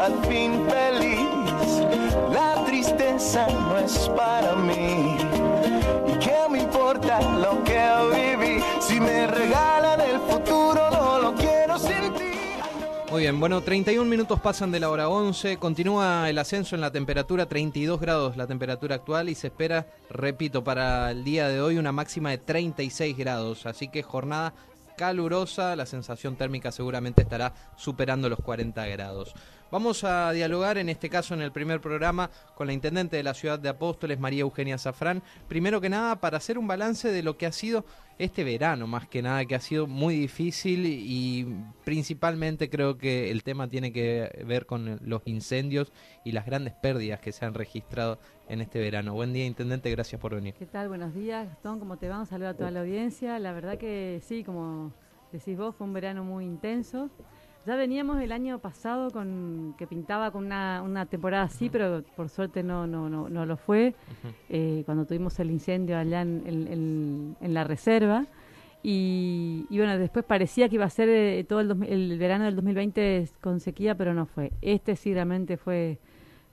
al 0.00 0.14
fin 0.24 0.66
feliz. 0.68 1.20
La 2.32 2.64
tristeza 2.64 3.46
no 3.48 3.78
es 3.78 4.08
para 4.16 4.54
mí. 4.56 5.16
¿Y 6.08 6.18
qué 6.18 6.38
me 6.50 6.62
importa 6.62 7.20
lo 7.38 7.62
que 7.64 7.80
viví? 8.14 8.64
Si 8.80 8.98
me 8.98 9.26
regalan 9.26 10.00
el 10.00 10.18
futuro, 10.20 10.90
no 10.90 11.20
lo 11.20 11.34
quiero 11.34 11.78
sentir. 11.78 12.30
Muy 13.10 13.22
bien, 13.22 13.38
bueno, 13.38 13.60
31 13.60 14.08
minutos 14.08 14.40
pasan 14.40 14.70
de 14.70 14.80
la 14.80 14.88
hora 14.88 15.08
11, 15.08 15.58
continúa 15.58 16.30
el 16.30 16.38
ascenso 16.38 16.76
en 16.76 16.80
la 16.80 16.92
temperatura, 16.92 17.46
32 17.46 18.00
grados 18.00 18.36
la 18.36 18.46
temperatura 18.46 18.94
actual 18.94 19.28
y 19.28 19.34
se 19.34 19.48
espera, 19.48 19.86
repito, 20.08 20.62
para 20.62 21.10
el 21.10 21.24
día 21.24 21.48
de 21.48 21.60
hoy 21.60 21.76
una 21.76 21.90
máxima 21.90 22.30
de 22.30 22.38
36 22.38 23.16
grados, 23.16 23.66
así 23.66 23.88
que 23.88 24.04
jornada 24.04 24.54
calurosa, 24.96 25.74
la 25.76 25.86
sensación 25.86 26.36
térmica 26.36 26.70
seguramente 26.70 27.22
estará 27.22 27.54
superando 27.76 28.28
los 28.28 28.38
40 28.38 28.86
grados. 28.86 29.34
Vamos 29.70 30.02
a 30.02 30.32
dialogar 30.32 30.78
en 30.78 30.88
este 30.88 31.08
caso 31.08 31.32
en 31.32 31.42
el 31.42 31.52
primer 31.52 31.80
programa 31.80 32.28
con 32.56 32.66
la 32.66 32.72
intendente 32.72 33.16
de 33.16 33.22
la 33.22 33.34
ciudad 33.34 33.56
de 33.56 33.68
Apóstoles, 33.68 34.18
María 34.18 34.40
Eugenia 34.40 34.76
Zafrán, 34.78 35.22
primero 35.46 35.80
que 35.80 35.88
nada 35.88 36.16
para 36.16 36.38
hacer 36.38 36.58
un 36.58 36.66
balance 36.66 37.12
de 37.12 37.22
lo 37.22 37.36
que 37.36 37.46
ha 37.46 37.52
sido 37.52 37.84
este 38.18 38.42
verano, 38.42 38.88
más 38.88 39.06
que 39.06 39.22
nada, 39.22 39.44
que 39.44 39.54
ha 39.54 39.60
sido 39.60 39.86
muy 39.86 40.16
difícil 40.16 40.86
y 40.86 41.56
principalmente 41.84 42.68
creo 42.68 42.98
que 42.98 43.30
el 43.30 43.44
tema 43.44 43.68
tiene 43.68 43.92
que 43.92 44.44
ver 44.44 44.66
con 44.66 44.98
los 45.04 45.22
incendios 45.26 45.92
y 46.24 46.32
las 46.32 46.46
grandes 46.46 46.74
pérdidas 46.74 47.20
que 47.20 47.30
se 47.30 47.44
han 47.44 47.54
registrado 47.54 48.18
en 48.48 48.62
este 48.62 48.80
verano. 48.80 49.14
Buen 49.14 49.32
día, 49.32 49.46
intendente, 49.46 49.88
gracias 49.92 50.20
por 50.20 50.34
venir. 50.34 50.54
¿Qué 50.54 50.66
tal? 50.66 50.88
Buenos 50.88 51.14
días, 51.14 51.46
Gastón, 51.46 51.78
¿cómo 51.78 51.96
te 51.96 52.08
va? 52.08 52.18
Un 52.18 52.26
saludo 52.26 52.48
a 52.48 52.54
toda 52.54 52.72
la 52.72 52.80
audiencia. 52.80 53.38
La 53.38 53.52
verdad 53.52 53.78
que 53.78 54.20
sí, 54.26 54.42
como 54.42 54.92
decís 55.30 55.56
vos, 55.56 55.76
fue 55.76 55.86
un 55.86 55.92
verano 55.92 56.24
muy 56.24 56.44
intenso. 56.44 57.08
Ya 57.66 57.76
veníamos 57.76 58.20
el 58.20 58.32
año 58.32 58.58
pasado 58.58 59.10
con 59.10 59.74
que 59.76 59.86
pintaba 59.86 60.30
con 60.30 60.46
una, 60.46 60.82
una 60.82 61.06
temporada 61.06 61.44
así, 61.44 61.68
pero 61.68 62.02
por 62.16 62.28
suerte 62.30 62.62
no 62.62 62.86
no 62.86 63.08
no, 63.10 63.28
no 63.28 63.46
lo 63.46 63.56
fue. 63.56 63.94
eh, 64.48 64.82
cuando 64.86 65.04
tuvimos 65.04 65.38
el 65.40 65.50
incendio 65.50 65.98
allá 65.98 66.22
en, 66.22 66.42
en, 66.46 67.36
en 67.40 67.54
la 67.54 67.64
reserva. 67.64 68.26
Y, 68.82 69.66
y, 69.68 69.76
bueno, 69.76 69.98
después 69.98 70.24
parecía 70.24 70.70
que 70.70 70.76
iba 70.76 70.86
a 70.86 70.90
ser 70.90 71.10
eh, 71.10 71.44
todo 71.46 71.60
el, 71.60 71.70
el, 71.84 72.18
verano 72.18 72.46
del 72.46 72.56
2020 72.56 73.28
con 73.42 73.60
sequía, 73.60 73.94
pero 73.94 74.14
no 74.14 74.24
fue. 74.24 74.52
Este 74.62 74.96
sí 74.96 75.12
realmente 75.12 75.58
fue, 75.58 75.98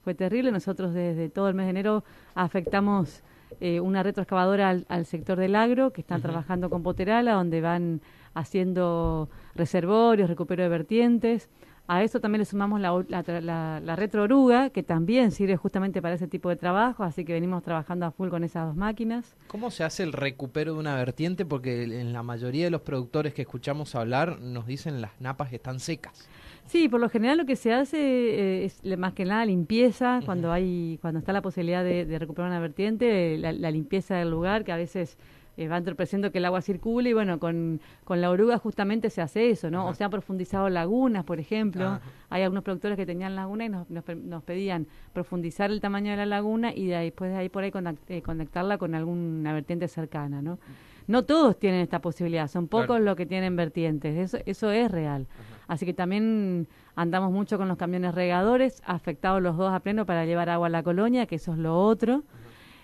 fue 0.04 0.14
terrible. 0.14 0.52
Nosotros 0.52 0.92
desde 0.92 1.30
todo 1.30 1.48
el 1.48 1.54
mes 1.54 1.64
de 1.64 1.70
enero 1.70 2.04
afectamos 2.34 3.22
eh, 3.60 3.80
una 3.80 4.02
retroexcavadora 4.02 4.68
al, 4.68 4.84
al, 4.90 5.06
sector 5.06 5.38
del 5.38 5.56
agro, 5.56 5.90
que 5.90 6.02
están 6.02 6.20
trabajando 6.20 6.68
con 6.68 6.82
Poterala, 6.82 7.32
donde 7.32 7.62
van 7.62 8.02
haciendo 8.34 9.28
reservorios, 9.54 10.28
recupero 10.28 10.62
de 10.62 10.68
vertientes. 10.68 11.48
A 11.90 12.02
eso 12.02 12.20
también 12.20 12.40
le 12.40 12.44
sumamos 12.44 12.82
la, 12.82 13.02
la, 13.08 13.22
la, 13.40 13.80
la 13.80 13.96
retrooruga, 13.96 14.68
que 14.68 14.82
también 14.82 15.30
sirve 15.30 15.56
justamente 15.56 16.02
para 16.02 16.16
ese 16.16 16.28
tipo 16.28 16.50
de 16.50 16.56
trabajo, 16.56 17.02
así 17.02 17.24
que 17.24 17.32
venimos 17.32 17.62
trabajando 17.62 18.04
a 18.04 18.10
full 18.10 18.28
con 18.28 18.44
esas 18.44 18.66
dos 18.66 18.76
máquinas. 18.76 19.34
¿Cómo 19.46 19.70
se 19.70 19.84
hace 19.84 20.02
el 20.02 20.12
recupero 20.12 20.74
de 20.74 20.80
una 20.80 20.94
vertiente? 20.96 21.46
Porque 21.46 21.84
en 21.84 22.12
la 22.12 22.22
mayoría 22.22 22.64
de 22.64 22.70
los 22.70 22.82
productores 22.82 23.32
que 23.32 23.40
escuchamos 23.40 23.94
hablar 23.94 24.38
nos 24.38 24.66
dicen 24.66 25.00
las 25.00 25.18
napas 25.18 25.50
están 25.54 25.80
secas. 25.80 26.28
Sí, 26.66 26.90
por 26.90 27.00
lo 27.00 27.08
general 27.08 27.38
lo 27.38 27.46
que 27.46 27.56
se 27.56 27.72
hace 27.72 27.96
eh, 27.98 28.64
es 28.66 28.98
más 28.98 29.14
que 29.14 29.24
nada 29.24 29.46
limpieza, 29.46 30.18
uh 30.18 30.20
-huh. 30.20 30.24
cuando 30.26 30.52
hay 30.52 30.98
cuando 31.00 31.20
está 31.20 31.32
la 31.32 31.40
posibilidad 31.40 31.82
de, 31.82 32.04
de 32.04 32.18
recuperar 32.18 32.50
una 32.50 32.60
vertiente, 32.60 33.38
la, 33.38 33.52
la, 33.52 33.70
limpieza 33.70 34.16
del 34.16 34.28
lugar, 34.30 34.64
que 34.64 34.72
a 34.72 34.76
veces 34.76 35.16
eh, 35.58 35.66
va 35.66 35.76
entorpeciendo 35.76 36.30
que 36.30 36.38
el 36.38 36.44
agua 36.44 36.62
circule 36.62 37.10
y 37.10 37.12
bueno, 37.12 37.40
con, 37.40 37.80
con 38.04 38.20
la 38.20 38.30
oruga 38.30 38.58
justamente 38.58 39.10
se 39.10 39.20
hace 39.20 39.50
eso, 39.50 39.70
¿no? 39.70 39.80
Ajá. 39.80 39.90
O 39.90 39.94
se 39.94 40.04
han 40.04 40.10
profundizado 40.10 40.68
lagunas, 40.70 41.24
por 41.24 41.40
ejemplo. 41.40 41.84
Ajá. 41.84 42.00
Hay 42.30 42.44
algunos 42.44 42.62
productores 42.62 42.96
que 42.96 43.04
tenían 43.04 43.34
lagunas 43.34 43.66
y 43.66 43.70
nos, 43.70 43.90
nos, 43.90 44.04
nos, 44.16 44.44
pedían 44.44 44.86
profundizar 45.12 45.72
el 45.72 45.80
tamaño 45.80 46.12
de 46.12 46.16
la 46.16 46.26
laguna 46.26 46.72
y 46.72 46.86
de 46.86 46.96
después 46.98 47.32
de 47.32 47.38
ahí 47.38 47.48
por 47.48 47.64
ahí 47.64 47.72
conect, 47.72 48.08
eh, 48.08 48.22
conectarla 48.22 48.78
con 48.78 48.94
alguna 48.94 49.52
vertiente 49.52 49.88
cercana, 49.88 50.40
¿no? 50.42 50.60
No 51.08 51.24
todos 51.24 51.58
tienen 51.58 51.80
esta 51.80 52.00
posibilidad, 52.00 52.46
son 52.46 52.68
pocos 52.68 52.86
claro. 52.86 53.04
los 53.04 53.16
que 53.16 53.26
tienen 53.26 53.56
vertientes, 53.56 54.16
eso, 54.16 54.38
eso 54.46 54.70
es 54.70 54.90
real. 54.92 55.26
Ajá. 55.28 55.64
Así 55.68 55.86
que 55.86 55.92
también 55.92 56.68
andamos 56.94 57.32
mucho 57.32 57.58
con 57.58 57.66
los 57.66 57.76
camiones 57.76 58.14
regadores, 58.14 58.80
afectados 58.86 59.42
los 59.42 59.56
dos 59.56 59.72
a 59.72 59.80
pleno 59.80 60.06
para 60.06 60.24
llevar 60.24 60.50
agua 60.50 60.68
a 60.68 60.70
la 60.70 60.82
colonia, 60.84 61.26
que 61.26 61.34
eso 61.34 61.52
es 61.52 61.58
lo 61.58 61.78
otro 61.78 62.22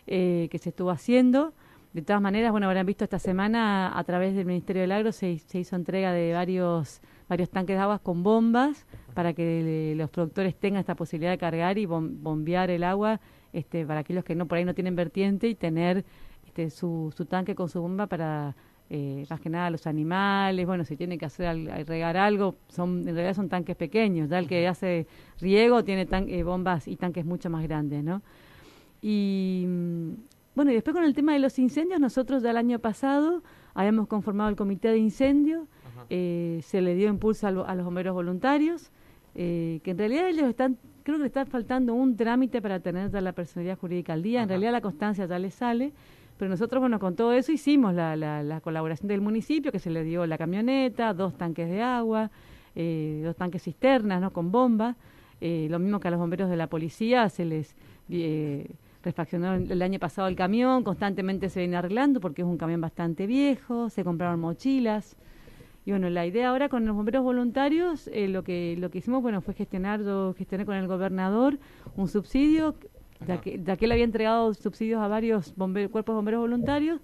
eh, 0.06 0.48
que 0.50 0.58
se 0.58 0.68
estuvo 0.68 0.90
haciendo. 0.90 1.54
De 1.94 2.02
todas 2.02 2.20
maneras, 2.20 2.50
bueno, 2.50 2.66
habrán 2.66 2.86
visto 2.86 3.04
esta 3.04 3.20
semana 3.20 3.96
a 3.96 4.02
través 4.02 4.34
del 4.34 4.46
Ministerio 4.46 4.82
del 4.82 4.90
Agro 4.90 5.12
se, 5.12 5.38
se 5.38 5.60
hizo 5.60 5.76
entrega 5.76 6.12
de 6.12 6.32
varios 6.32 7.00
varios 7.28 7.48
tanques 7.50 7.76
de 7.76 7.82
aguas 7.82 8.00
con 8.00 8.24
bombas 8.24 8.84
para 9.14 9.32
que 9.32 9.94
los 9.96 10.10
productores 10.10 10.56
tengan 10.56 10.80
esta 10.80 10.96
posibilidad 10.96 11.30
de 11.30 11.38
cargar 11.38 11.78
y 11.78 11.86
bom, 11.86 12.20
bombear 12.20 12.68
el 12.70 12.82
agua 12.82 13.20
este, 13.52 13.86
para 13.86 14.00
aquellos 14.00 14.24
que 14.24 14.34
no 14.34 14.46
por 14.46 14.58
ahí 14.58 14.64
no 14.64 14.74
tienen 14.74 14.96
vertiente 14.96 15.46
y 15.48 15.54
tener 15.54 16.04
este, 16.44 16.68
su, 16.68 17.14
su 17.16 17.26
tanque 17.26 17.54
con 17.54 17.68
su 17.68 17.80
bomba 17.80 18.08
para 18.08 18.56
eh, 18.90 19.24
más 19.30 19.40
que 19.40 19.48
nada 19.48 19.70
los 19.70 19.86
animales, 19.86 20.66
bueno, 20.66 20.84
si 20.84 20.96
tiene 20.96 21.16
que 21.16 21.26
hacer 21.26 21.46
al, 21.46 21.86
regar 21.86 22.16
algo, 22.16 22.56
son 22.68 23.08
en 23.08 23.14
realidad 23.14 23.34
son 23.34 23.48
tanques 23.48 23.76
pequeños, 23.76 24.28
ya 24.28 24.40
el 24.40 24.48
que 24.48 24.66
hace 24.66 25.06
riego 25.40 25.84
tiene 25.84 26.06
tan, 26.06 26.28
eh, 26.28 26.42
bombas 26.42 26.88
y 26.88 26.96
tanques 26.96 27.24
mucho 27.24 27.48
más 27.50 27.62
grandes, 27.62 28.02
¿no? 28.02 28.20
Y 29.00 29.66
bueno, 30.54 30.70
y 30.70 30.74
después 30.74 30.94
con 30.94 31.04
el 31.04 31.14
tema 31.14 31.32
de 31.32 31.38
los 31.38 31.58
incendios, 31.58 32.00
nosotros 32.00 32.42
ya 32.42 32.50
el 32.50 32.56
año 32.56 32.78
pasado 32.78 33.42
habíamos 33.74 34.06
conformado 34.06 34.50
el 34.50 34.56
comité 34.56 34.88
de 34.88 34.98
incendio, 34.98 35.66
eh, 36.10 36.60
se 36.62 36.80
le 36.80 36.94
dio 36.94 37.08
impulso 37.08 37.46
a, 37.46 37.50
lo, 37.50 37.66
a 37.66 37.74
los 37.74 37.84
bomberos 37.84 38.14
voluntarios, 38.14 38.90
eh, 39.34 39.80
que 39.82 39.92
en 39.92 39.98
realidad 39.98 40.28
ellos 40.28 40.48
están, 40.48 40.78
creo 41.02 41.16
que 41.16 41.22
le 41.22 41.26
está 41.26 41.44
faltando 41.44 41.94
un 41.94 42.16
trámite 42.16 42.62
para 42.62 42.80
tener 42.80 43.10
ya 43.10 43.20
la 43.20 43.32
personalidad 43.32 43.78
jurídica 43.78 44.12
al 44.12 44.22
día, 44.22 44.40
Ajá. 44.40 44.42
en 44.44 44.48
realidad 44.50 44.72
la 44.72 44.80
constancia 44.80 45.26
ya 45.26 45.38
les 45.38 45.54
sale, 45.54 45.92
pero 46.38 46.48
nosotros, 46.48 46.80
bueno, 46.80 46.98
con 46.98 47.14
todo 47.14 47.32
eso 47.32 47.52
hicimos 47.52 47.94
la, 47.94 48.16
la, 48.16 48.42
la, 48.42 48.60
colaboración 48.60 49.08
del 49.08 49.20
municipio, 49.20 49.70
que 49.70 49.78
se 49.78 49.90
le 49.90 50.02
dio 50.02 50.26
la 50.26 50.36
camioneta, 50.36 51.14
dos 51.14 51.36
tanques 51.36 51.68
de 51.68 51.80
agua, 51.80 52.30
eh, 52.74 53.22
dos 53.24 53.36
tanques 53.36 53.62
cisternas, 53.62 54.20
¿no? 54.20 54.32
Con 54.32 54.50
bombas. 54.50 54.96
Eh, 55.40 55.68
lo 55.70 55.78
mismo 55.78 56.00
que 56.00 56.08
a 56.08 56.10
los 56.10 56.18
bomberos 56.18 56.50
de 56.50 56.56
la 56.56 56.66
policía, 56.68 57.28
se 57.28 57.44
les 57.44 57.76
eh, 58.08 58.68
refaccionó 59.04 59.54
el 59.54 59.82
año 59.82 59.98
pasado 59.98 60.28
el 60.28 60.36
camión, 60.36 60.82
constantemente 60.82 61.48
se 61.48 61.60
viene 61.60 61.76
arreglando 61.76 62.20
porque 62.20 62.42
es 62.42 62.48
un 62.48 62.58
camión 62.58 62.80
bastante 62.80 63.26
viejo, 63.26 63.90
se 63.90 64.02
compraron 64.04 64.40
mochilas. 64.40 65.16
Y 65.86 65.90
bueno, 65.90 66.08
la 66.08 66.26
idea 66.26 66.48
ahora 66.48 66.68
con 66.68 66.86
los 66.86 66.96
bomberos 66.96 67.22
voluntarios, 67.22 68.08
eh, 68.08 68.26
lo 68.26 68.42
que 68.42 68.76
lo 68.78 68.90
que 68.90 68.98
hicimos, 68.98 69.22
bueno, 69.22 69.42
fue 69.42 69.52
gestionar, 69.54 70.02
yo 70.02 70.34
gestioné 70.36 70.64
con 70.64 70.76
el 70.76 70.88
gobernador 70.88 71.58
un 71.94 72.08
subsidio 72.08 72.74
ya 73.26 73.40
que, 73.40 73.60
ya 73.62 73.76
que 73.76 73.84
él 73.84 73.92
había 73.92 74.04
entregado 74.04 74.52
subsidios 74.54 75.00
a 75.00 75.08
varios 75.08 75.54
bomber, 75.56 75.90
cuerpos 75.90 76.14
de 76.14 76.16
bomberos 76.16 76.40
voluntarios, 76.40 77.00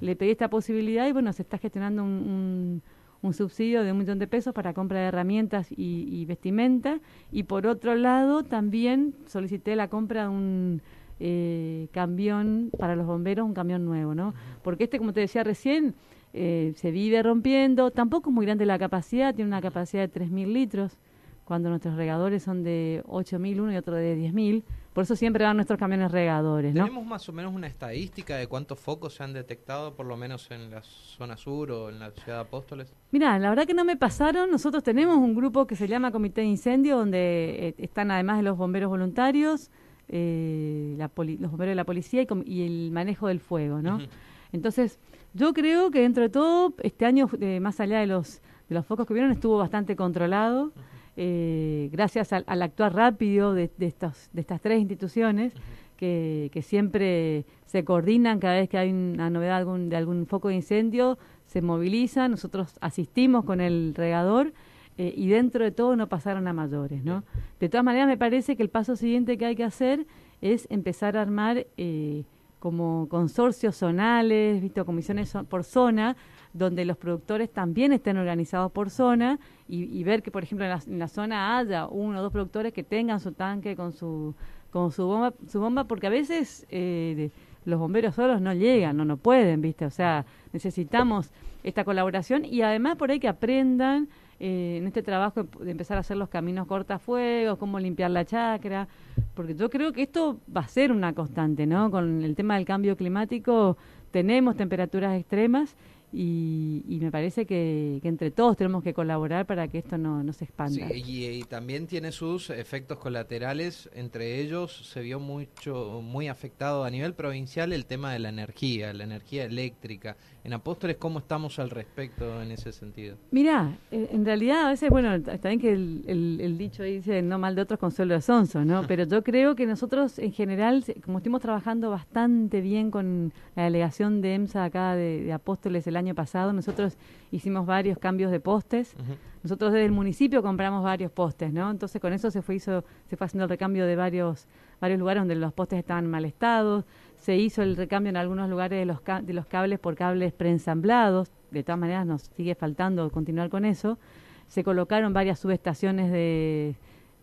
le 0.00 0.16
pedí 0.16 0.30
esta 0.30 0.48
posibilidad 0.48 1.06
y 1.06 1.12
bueno, 1.12 1.32
se 1.32 1.42
está 1.42 1.58
gestionando 1.58 2.02
un, 2.04 2.10
un, 2.10 2.82
un 3.22 3.34
subsidio 3.34 3.82
de 3.82 3.92
un 3.92 3.98
millón 3.98 4.18
de 4.18 4.26
pesos 4.26 4.54
para 4.54 4.74
compra 4.74 5.00
de 5.00 5.06
herramientas 5.06 5.70
y, 5.70 6.08
y, 6.10 6.24
vestimenta. 6.24 7.00
Y 7.32 7.44
por 7.44 7.66
otro 7.66 7.94
lado, 7.94 8.44
también 8.44 9.14
solicité 9.26 9.76
la 9.76 9.88
compra 9.88 10.22
de 10.22 10.28
un 10.28 10.82
eh, 11.20 11.88
camión 11.92 12.70
para 12.78 12.96
los 12.96 13.06
bomberos, 13.06 13.46
un 13.46 13.54
camión 13.54 13.84
nuevo, 13.84 14.14
¿no? 14.14 14.34
Porque 14.62 14.84
este, 14.84 14.98
como 14.98 15.12
te 15.12 15.20
decía 15.20 15.44
recién, 15.44 15.94
eh, 16.32 16.72
se 16.76 16.90
vive 16.90 17.22
rompiendo, 17.22 17.90
tampoco 17.90 18.30
es 18.30 18.34
muy 18.34 18.46
grande 18.46 18.66
la 18.66 18.78
capacidad, 18.78 19.34
tiene 19.34 19.48
una 19.48 19.60
capacidad 19.60 20.08
de 20.08 20.20
3.000 20.20 20.52
litros, 20.52 20.98
cuando 21.44 21.70
nuestros 21.70 21.96
regadores 21.96 22.42
son 22.42 22.62
de 22.62 23.02
8.000 23.06 23.60
uno 23.60 23.72
y 23.72 23.76
otro 23.76 23.94
de 23.94 24.16
10.000 24.16 24.64
por 24.98 25.04
eso 25.04 25.14
siempre 25.14 25.44
van 25.44 25.54
nuestros 25.54 25.78
camiones 25.78 26.10
regadores, 26.10 26.74
¿no? 26.74 26.82
¿Tenemos 26.82 27.06
más 27.06 27.28
o 27.28 27.32
menos 27.32 27.54
una 27.54 27.68
estadística 27.68 28.34
de 28.34 28.48
cuántos 28.48 28.80
focos 28.80 29.14
se 29.14 29.22
han 29.22 29.32
detectado, 29.32 29.94
por 29.94 30.06
lo 30.06 30.16
menos 30.16 30.50
en 30.50 30.72
la 30.72 30.82
zona 30.82 31.36
sur 31.36 31.70
o 31.70 31.88
en 31.88 32.00
la 32.00 32.10
ciudad 32.10 32.38
de 32.38 32.40
Apóstoles? 32.40 32.92
Mira, 33.12 33.38
la 33.38 33.48
verdad 33.48 33.64
que 33.64 33.74
no 33.74 33.84
me 33.84 33.96
pasaron. 33.96 34.50
Nosotros 34.50 34.82
tenemos 34.82 35.16
un 35.16 35.36
grupo 35.36 35.68
que 35.68 35.76
se 35.76 35.86
llama 35.86 36.10
Comité 36.10 36.40
de 36.40 36.48
Incendio, 36.48 36.96
donde 36.96 37.68
eh, 37.68 37.74
están 37.78 38.10
además 38.10 38.38
de 38.38 38.42
los 38.42 38.58
bomberos 38.58 38.88
voluntarios, 38.88 39.70
eh, 40.08 40.94
la 40.96 41.10
los 41.16 41.50
bomberos 41.50 41.72
de 41.72 41.74
la 41.74 41.84
policía 41.84 42.22
y, 42.22 42.26
y, 42.44 42.62
el 42.62 42.90
manejo 42.90 43.28
del 43.28 43.40
fuego, 43.40 43.82
¿no? 43.82 43.96
Uh 43.96 44.00
-huh. 44.00 44.08
Entonces, 44.52 44.98
yo 45.34 45.52
creo 45.52 45.90
que 45.90 46.00
dentro 46.00 46.22
de 46.22 46.28
todo, 46.28 46.74
este 46.82 47.04
año, 47.04 47.28
eh, 47.40 47.60
más 47.60 47.80
allá 47.80 48.00
de 48.00 48.06
los, 48.06 48.40
de 48.68 48.74
los 48.74 48.86
focos 48.86 49.06
que 49.06 49.14
vieron, 49.14 49.30
estuvo 49.32 49.58
bastante 49.58 49.96
controlado. 49.96 50.64
Uh 50.64 50.68
-huh 50.68 50.98
eh, 51.20 51.88
gracias 51.90 52.32
al, 52.32 52.44
al, 52.46 52.62
actuar 52.62 52.94
rápido 52.94 53.52
de, 53.52 53.68
de, 53.76 53.86
estos, 53.86 54.30
de 54.32 54.40
estas 54.40 54.60
tres 54.60 54.78
instituciones 54.78 55.52
uh 55.52 55.58
-huh. 55.58 55.96
que, 55.96 56.48
que, 56.52 56.62
siempre 56.62 57.44
se 57.66 57.82
coordinan 57.82 58.38
cada 58.38 58.54
vez 58.54 58.68
que 58.68 58.78
hay 58.78 58.92
una 58.92 59.28
novedad 59.28 59.56
algún, 59.56 59.88
de 59.88 59.96
algún 59.96 60.26
foco 60.26 60.46
de 60.46 60.54
incendio, 60.54 61.18
se 61.44 61.60
movilizan, 61.60 62.30
nosotros 62.30 62.76
asistimos 62.80 63.44
con 63.44 63.60
el 63.60 63.94
regador 63.96 64.52
eh, 64.98 65.14
y 65.16 65.28
dentro 65.28 65.64
de 65.64 65.70
todo 65.70 65.94
no 65.94 66.08
pasaron 66.08 66.48
a 66.48 66.52
mayores. 66.52 67.04
¿no? 67.04 67.22
De 67.60 67.68
todas 67.68 67.84
maneras, 67.84 68.08
me 68.08 68.18
parece 68.18 68.56
que 68.56 68.64
el 68.64 68.68
paso 68.68 68.96
siguiente 68.96 69.38
que 69.38 69.46
hay 69.46 69.54
que 69.56 69.64
hacer 69.64 70.06
es 70.40 70.66
empezar 70.70 71.16
a 71.16 71.22
armar 71.22 71.66
eh, 71.76 72.24
como 72.58 73.06
consorcios 73.08 73.76
zonales, 73.76 74.60
visto 74.60 74.84
comisiones 74.84 75.32
por 75.48 75.62
zona, 75.62 76.16
donde 76.52 76.84
los 76.84 76.96
productores 76.96 77.50
también 77.50 77.92
estén 77.92 78.16
organizados 78.16 78.72
por 78.72 78.90
zona 78.90 79.38
y, 79.68 80.02
ver 80.02 80.22
que, 80.22 80.30
por 80.30 80.42
ejemplo, 80.42 80.66
en 80.66 80.98
la, 80.98 81.08
zona 81.08 81.58
haya 81.58 81.86
uno 81.86 82.18
o 82.18 82.22
dos 82.22 82.32
productores 82.32 82.72
que 82.72 82.82
tengan 82.82 83.20
su 83.20 83.32
tanque 83.32 83.76
con 83.76 83.92
su 83.92 84.34
con 84.70 84.90
su 84.92 85.06
bomba, 85.06 85.32
su 85.46 85.60
bomba 85.60 85.84
porque 85.84 86.08
a 86.08 86.10
veces 86.10 86.66
eh, 86.70 87.30
los 87.64 87.78
bomberos 87.78 88.14
solos 88.14 88.40
no 88.40 88.52
llegan, 88.52 88.96
no 88.96 89.04
no 89.04 89.16
pueden, 89.16 89.62
¿viste? 89.62 89.86
O 89.86 89.90
sea, 89.90 90.26
necesitamos 90.52 91.30
esta 91.62 91.84
colaboración 91.84 92.44
y 92.44 92.62
además 92.62 92.96
por 92.96 93.10
ahí 93.10 93.20
que 93.20 93.28
aprendan 93.28 94.08
eh, 94.40 94.76
en 94.78 94.86
este 94.86 95.02
trabajo 95.02 95.44
de 95.44 95.70
empezar 95.70 95.96
a 95.96 96.00
hacer 96.00 96.16
los 96.16 96.28
caminos 96.28 96.66
cortafuegos, 96.66 97.58
cómo 97.58 97.78
limpiar 97.80 98.10
la 98.10 98.24
chacra, 98.24 98.88
porque 99.34 99.54
yo 99.54 99.68
creo 99.68 99.92
que 99.92 100.02
esto 100.02 100.38
va 100.54 100.60
a 100.60 100.68
ser 100.68 100.92
una 100.92 101.12
constante, 101.12 101.66
¿no? 101.66 101.90
Con 101.90 102.22
el 102.22 102.34
tema 102.36 102.56
del 102.56 102.64
cambio 102.64 102.96
climático 102.96 103.76
tenemos 104.10 104.56
temperaturas 104.56 105.18
extremas 105.18 105.74
y, 106.10 106.98
me 107.02 107.10
parece 107.10 107.44
que, 107.44 108.00
entre 108.02 108.30
todos 108.30 108.56
tenemos 108.56 108.82
que 108.82 108.94
colaborar 108.94 109.46
para 109.46 109.68
que 109.68 109.78
esto 109.78 109.98
no, 109.98 110.22
no 110.22 110.32
se 110.32 110.44
expanda. 110.44 110.86
y, 110.94 111.42
también 111.44 111.86
tiene 111.86 112.12
sus 112.12 112.48
efectos 112.50 112.98
colaterales, 112.98 113.90
entre 113.94 114.40
ellos 114.40 114.88
se 114.90 115.00
vio 115.02 115.20
mucho 115.20 116.00
muy 116.02 116.28
afectado 116.28 116.84
a 116.84 116.90
nivel 116.90 117.14
provincial 117.14 117.72
el 117.72 117.84
tema 117.84 118.12
de 118.12 118.20
la 118.20 118.30
energía, 118.30 118.92
la 118.94 119.04
energía 119.04 119.44
eléctrica. 119.44 120.16
En 120.48 120.54
Apóstoles, 120.54 120.96
¿cómo 120.96 121.18
estamos 121.18 121.58
al 121.58 121.68
respecto 121.68 122.40
en 122.40 122.52
ese 122.52 122.72
sentido? 122.72 123.18
Mira, 123.32 123.76
eh, 123.90 124.08
en 124.12 124.24
realidad 124.24 124.64
a 124.64 124.68
veces, 124.70 124.88
bueno, 124.88 125.14
está 125.14 125.50
bien 125.50 125.60
que 125.60 125.74
el, 125.74 126.40
el, 126.40 126.56
dicho 126.56 126.82
dice 126.82 127.20
no 127.20 127.38
mal 127.38 127.54
de 127.54 127.60
otros 127.60 127.78
consuelo 127.78 128.14
de 128.14 128.22
sonso, 128.22 128.64
¿no? 128.64 128.82
Pero 128.88 129.04
yo 129.04 129.22
creo 129.22 129.54
que 129.54 129.66
nosotros 129.66 130.18
en 130.18 130.32
general, 130.32 130.82
como 131.04 131.18
estuvimos 131.18 131.42
trabajando 131.42 131.90
bastante 131.90 132.62
bien 132.62 132.90
con 132.90 133.34
la 133.56 133.64
delegación 133.64 134.22
de 134.22 134.36
EMSA 134.36 134.64
acá 134.64 134.94
de, 134.94 135.22
de 135.22 135.32
Apóstoles 135.34 135.86
el 135.86 135.96
año 135.96 136.14
pasado, 136.14 136.54
nosotros 136.54 136.96
hicimos 137.30 137.66
varios 137.66 137.98
cambios 137.98 138.30
de 138.30 138.40
postes. 138.40 138.94
Nosotros 139.42 139.72
desde 139.72 139.84
el 139.84 139.92
municipio 139.92 140.42
compramos 140.42 140.82
varios 140.82 141.12
postes, 141.12 141.52
¿no? 141.52 141.70
Entonces 141.70 142.00
con 142.00 142.14
eso 142.14 142.30
se 142.30 142.40
fue 142.40 142.56
hizo 142.56 142.84
se 143.08 143.16
fue 143.16 143.26
haciendo 143.26 143.44
el 143.44 143.50
recambio 143.50 143.86
de 143.86 143.96
varios 143.96 144.48
varios 144.80 144.98
lugares 144.98 145.20
donde 145.20 145.34
los 145.34 145.52
postes 145.52 145.78
estaban 145.78 146.06
mal 146.06 146.24
estados. 146.24 146.84
Se 147.18 147.36
hizo 147.36 147.62
el 147.62 147.76
recambio 147.76 148.10
en 148.10 148.16
algunos 148.16 148.48
lugares 148.48 148.78
de 148.78 148.86
los 148.86 148.98
de 149.04 149.32
los 149.32 149.46
cables 149.46 149.78
por 149.78 149.94
cables 149.94 150.32
preensamblados. 150.32 151.30
De 151.50 151.62
todas 151.62 151.78
maneras 151.78 152.06
nos 152.06 152.22
sigue 152.36 152.54
faltando 152.54 153.10
continuar 153.10 153.50
con 153.50 153.64
eso. 153.64 153.98
Se 154.46 154.64
colocaron 154.64 155.12
varias 155.12 155.38
subestaciones 155.38 156.10
de 156.10 156.74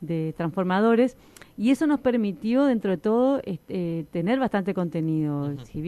de 0.01 0.33
transformadores 0.37 1.17
y 1.57 1.71
eso 1.71 1.87
nos 1.87 2.01
permitió 2.01 2.65
dentro 2.65 2.91
de 2.91 2.97
todo 2.97 3.41
eh, 3.45 4.05
tener 4.11 4.39
bastante 4.39 4.73
contenido. 4.73 5.55
si, 5.63 5.81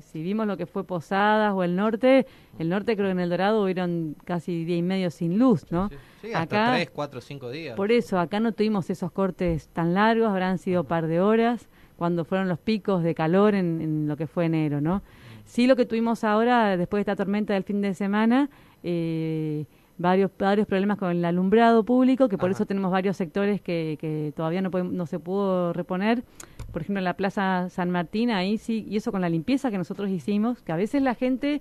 si, 0.00 0.22
vimos 0.22 0.46
lo 0.46 0.56
que 0.56 0.66
fue 0.66 0.84
Posadas 0.84 1.52
o 1.54 1.62
el 1.62 1.76
norte, 1.76 2.26
el 2.58 2.68
norte 2.68 2.94
creo 2.94 3.08
que 3.08 3.12
en 3.12 3.20
El 3.20 3.30
Dorado 3.30 3.62
hubieron 3.62 4.16
casi 4.24 4.64
día 4.64 4.76
y 4.76 4.82
medio 4.82 5.10
sin 5.10 5.38
luz, 5.38 5.70
¿no? 5.70 5.88
Sí, 6.20 6.32
hasta 6.34 6.74
tres, 6.74 6.90
cuatro, 6.90 7.20
cinco 7.22 7.50
días. 7.50 7.74
Por 7.74 7.90
eso, 7.90 8.18
acá 8.18 8.38
no 8.38 8.52
tuvimos 8.52 8.90
esos 8.90 9.10
cortes 9.12 9.68
tan 9.68 9.94
largos, 9.94 10.28
habrán 10.28 10.58
sido 10.58 10.82
un 10.82 10.86
par 10.86 11.06
de 11.06 11.20
horas 11.20 11.68
cuando 11.96 12.24
fueron 12.24 12.48
los 12.48 12.58
picos 12.58 13.02
de 13.02 13.14
calor 13.14 13.54
en, 13.54 13.80
en 13.80 14.08
lo 14.08 14.16
que 14.16 14.26
fue 14.26 14.46
enero, 14.46 14.80
¿no? 14.80 15.02
Sí, 15.44 15.66
lo 15.66 15.76
que 15.76 15.84
tuvimos 15.84 16.24
ahora, 16.24 16.76
después 16.76 16.98
de 16.98 17.12
esta 17.12 17.16
tormenta 17.16 17.54
del 17.54 17.64
fin 17.64 17.80
de 17.82 17.94
semana, 17.94 18.48
eh, 18.82 19.66
varios, 19.98 20.30
varios 20.38 20.66
problemas 20.66 20.98
con 20.98 21.10
el 21.10 21.24
alumbrado 21.24 21.84
público, 21.84 22.28
que 22.28 22.38
por 22.38 22.50
eso 22.50 22.66
tenemos 22.66 22.90
varios 22.90 23.16
sectores 23.16 23.60
que, 23.60 23.96
que 24.00 24.32
todavía 24.34 24.62
no, 24.62 24.70
no 24.70 25.06
se 25.06 25.18
pudo 25.18 25.72
reponer. 25.72 26.24
Por 26.72 26.82
ejemplo, 26.82 26.98
en 26.98 27.04
la 27.04 27.14
Plaza 27.14 27.68
San 27.70 27.90
Martín, 27.90 28.30
ahí 28.30 28.58
sí, 28.58 28.86
y 28.88 28.96
eso 28.96 29.12
con 29.12 29.20
la 29.20 29.28
limpieza 29.28 29.70
que 29.70 29.78
nosotros 29.78 30.10
hicimos, 30.10 30.62
que 30.62 30.72
a 30.72 30.76
veces 30.76 31.02
la 31.02 31.14
gente 31.14 31.60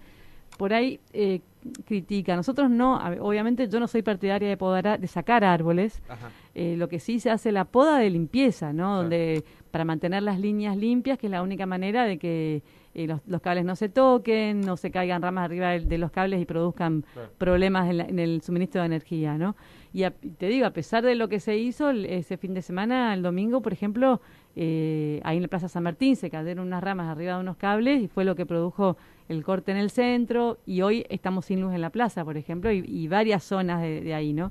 por 0.57 0.73
ahí 0.73 0.99
eh, 1.13 1.41
critica. 1.85 2.35
Nosotros 2.35 2.69
no, 2.69 2.99
obviamente 3.21 3.67
yo 3.67 3.79
no 3.79 3.87
soy 3.87 4.01
partidaria 4.01 4.49
de 4.49 4.57
podar, 4.57 4.99
de 4.99 5.07
sacar 5.07 5.43
árboles. 5.43 6.01
Eh, 6.55 6.75
lo 6.77 6.87
que 6.87 6.99
sí 6.99 7.19
se 7.19 7.31
hace 7.31 7.51
la 7.51 7.65
poda 7.65 7.97
de 7.97 8.09
limpieza, 8.09 8.73
¿no? 8.73 8.97
Donde 8.97 9.43
para 9.71 9.85
mantener 9.85 10.21
las 10.21 10.39
líneas 10.39 10.77
limpias, 10.77 11.17
que 11.17 11.27
es 11.27 11.31
la 11.31 11.41
única 11.41 11.65
manera 11.65 12.05
de 12.05 12.19
que 12.19 12.61
eh, 12.93 13.07
los, 13.07 13.41
cables 13.41 13.65
no 13.65 13.75
se 13.75 13.89
toquen, 13.89 14.61
no 14.61 14.77
se 14.77 14.91
caigan 14.91 15.23
ramas 15.23 15.45
arriba 15.45 15.71
de, 15.71 15.97
los 15.97 16.11
cables 16.11 16.39
y 16.39 16.45
produzcan 16.45 17.03
problemas 17.39 17.89
en, 17.89 18.19
el 18.19 18.43
suministro 18.43 18.81
de 18.81 18.85
energía, 18.85 19.35
¿no? 19.35 19.55
Y 19.91 20.07
te 20.09 20.47
digo, 20.47 20.67
a 20.67 20.71
pesar 20.71 21.03
de 21.03 21.15
lo 21.15 21.27
que 21.27 21.39
se 21.39 21.57
hizo 21.57 21.89
ese 21.89 22.37
fin 22.37 22.53
de 22.53 22.61
semana, 22.61 23.15
el 23.15 23.23
domingo, 23.23 23.61
por 23.61 23.73
ejemplo, 23.73 24.21
eh, 24.55 25.19
ahí 25.23 25.37
en 25.37 25.43
la 25.43 25.47
Plaza 25.47 25.67
San 25.67 25.83
Martín 25.83 26.15
se 26.15 26.29
cayeron 26.29 26.67
unas 26.67 26.83
ramas 26.83 27.09
arriba 27.09 27.35
de 27.35 27.39
unos 27.39 27.57
cables 27.57 28.01
y 28.01 28.07
fue 28.07 28.23
lo 28.23 28.35
que 28.35 28.45
produjo 28.45 28.97
el 29.29 29.43
corte 29.43 29.71
en 29.71 29.77
el 29.77 29.89
centro 29.89 30.59
y 30.65 30.81
hoy 30.81 31.05
estamos 31.09 31.45
sin 31.45 31.61
luz 31.61 31.73
en 31.73 31.81
la 31.81 31.89
plaza, 31.89 32.23
por 32.23 32.37
ejemplo, 32.37 32.71
y, 32.71 33.07
varias 33.07 33.43
zonas 33.43 33.81
de, 33.81 34.13
ahí, 34.13 34.33
¿no? 34.33 34.49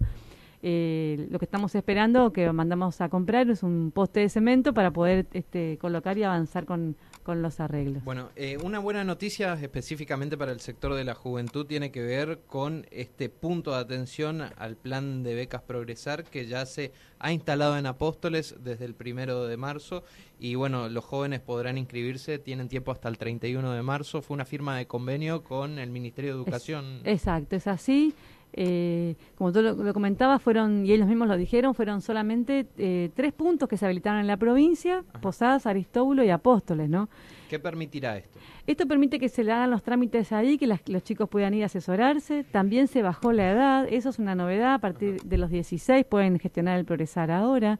Eh, 0.62 1.26
lo 1.30 1.38
que 1.38 1.44
estamos 1.44 1.74
esperando, 1.74 2.32
que 2.32 2.50
mandamos 2.52 3.00
a 3.00 3.08
comprar, 3.08 3.50
es 3.50 3.62
un 3.62 3.90
poste 3.92 4.20
de 4.20 4.28
cemento 4.28 4.72
para 4.72 4.90
poder 4.92 5.26
este, 5.32 5.76
colocar 5.78 6.16
y 6.18 6.22
avanzar 6.22 6.64
con, 6.64 6.96
con 7.22 7.42
los 7.42 7.60
arreglos. 7.60 8.04
Bueno, 8.04 8.30
eh, 8.36 8.58
una 8.62 8.78
buena 8.78 9.04
noticia 9.04 9.54
específicamente 9.54 10.36
para 10.36 10.52
el 10.52 10.60
sector 10.60 10.94
de 10.94 11.04
la 11.04 11.14
juventud 11.14 11.66
tiene 11.66 11.90
que 11.90 12.02
ver 12.02 12.40
con 12.46 12.86
este 12.90 13.28
punto 13.28 13.72
de 13.72 13.78
atención 13.78 14.42
al 14.56 14.76
plan 14.76 15.22
de 15.22 15.34
becas 15.34 15.62
Progresar 15.62 16.24
que 16.24 16.46
ya 16.46 16.66
se 16.66 16.92
ha 17.18 17.32
instalado 17.32 17.78
en 17.78 17.86
Apóstoles 17.86 18.56
desde 18.62 18.84
el 18.84 18.94
primero 18.94 19.46
de 19.46 19.56
marzo 19.56 20.02
y 20.42 20.56
bueno, 20.56 20.88
los 20.88 21.04
jóvenes 21.04 21.38
podrán 21.38 21.78
inscribirse, 21.78 22.40
tienen 22.40 22.68
tiempo 22.68 22.90
hasta 22.90 23.08
el 23.08 23.16
31 23.16 23.72
de 23.72 23.82
marzo. 23.82 24.22
Fue 24.22 24.34
una 24.34 24.44
firma 24.44 24.76
de 24.76 24.88
convenio 24.88 25.44
con 25.44 25.78
el 25.78 25.90
Ministerio 25.90 26.32
de 26.32 26.36
Educación. 26.36 27.00
exacto, 27.04 27.54
es 27.54 27.68
así. 27.68 28.12
Eh, 28.54 29.14
como 29.36 29.50
tú 29.52 29.62
lo, 29.62 29.94
comentabas, 29.94 30.42
fueron, 30.42 30.84
y 30.84 30.92
ellos 30.92 31.08
mismos 31.08 31.28
lo 31.28 31.36
dijeron, 31.36 31.74
fueron 31.74 32.02
solamente 32.02 32.66
eh, 32.76 33.10
tres 33.14 33.32
puntos 33.32 33.68
que 33.68 33.76
se 33.76 33.86
habilitaron 33.86 34.20
en 34.20 34.26
la 34.26 34.36
provincia, 34.36 35.04
Posadas, 35.22 35.66
Aristóbulo 35.66 36.22
y 36.22 36.30
Apóstoles, 36.30 36.88
¿no? 36.90 37.08
¿Qué 37.48 37.58
permitirá 37.58 38.16
esto? 38.16 38.38
Esto 38.66 38.86
permite 38.86 39.18
que 39.18 39.28
se 39.28 39.44
le 39.44 39.52
hagan 39.52 39.70
los 39.70 39.82
trámites 39.82 40.32
ahí, 40.32 40.58
que 40.58 40.66
los 40.66 41.02
chicos 41.02 41.28
puedan 41.28 41.54
ir 41.54 41.62
a 41.62 41.66
asesorarse. 41.66 42.44
También 42.44 42.88
se 42.88 43.02
bajó 43.02 43.32
la 43.32 43.50
edad, 43.50 43.86
eso 43.90 44.10
es 44.10 44.18
una 44.18 44.34
novedad, 44.34 44.74
a 44.74 44.78
partir 44.78 45.20
de 45.22 45.38
los 45.38 45.50
16 45.50 46.04
pueden 46.06 46.38
gestionar 46.38 46.78
el 46.78 46.84
progresar 46.84 47.30
ahora. 47.30 47.78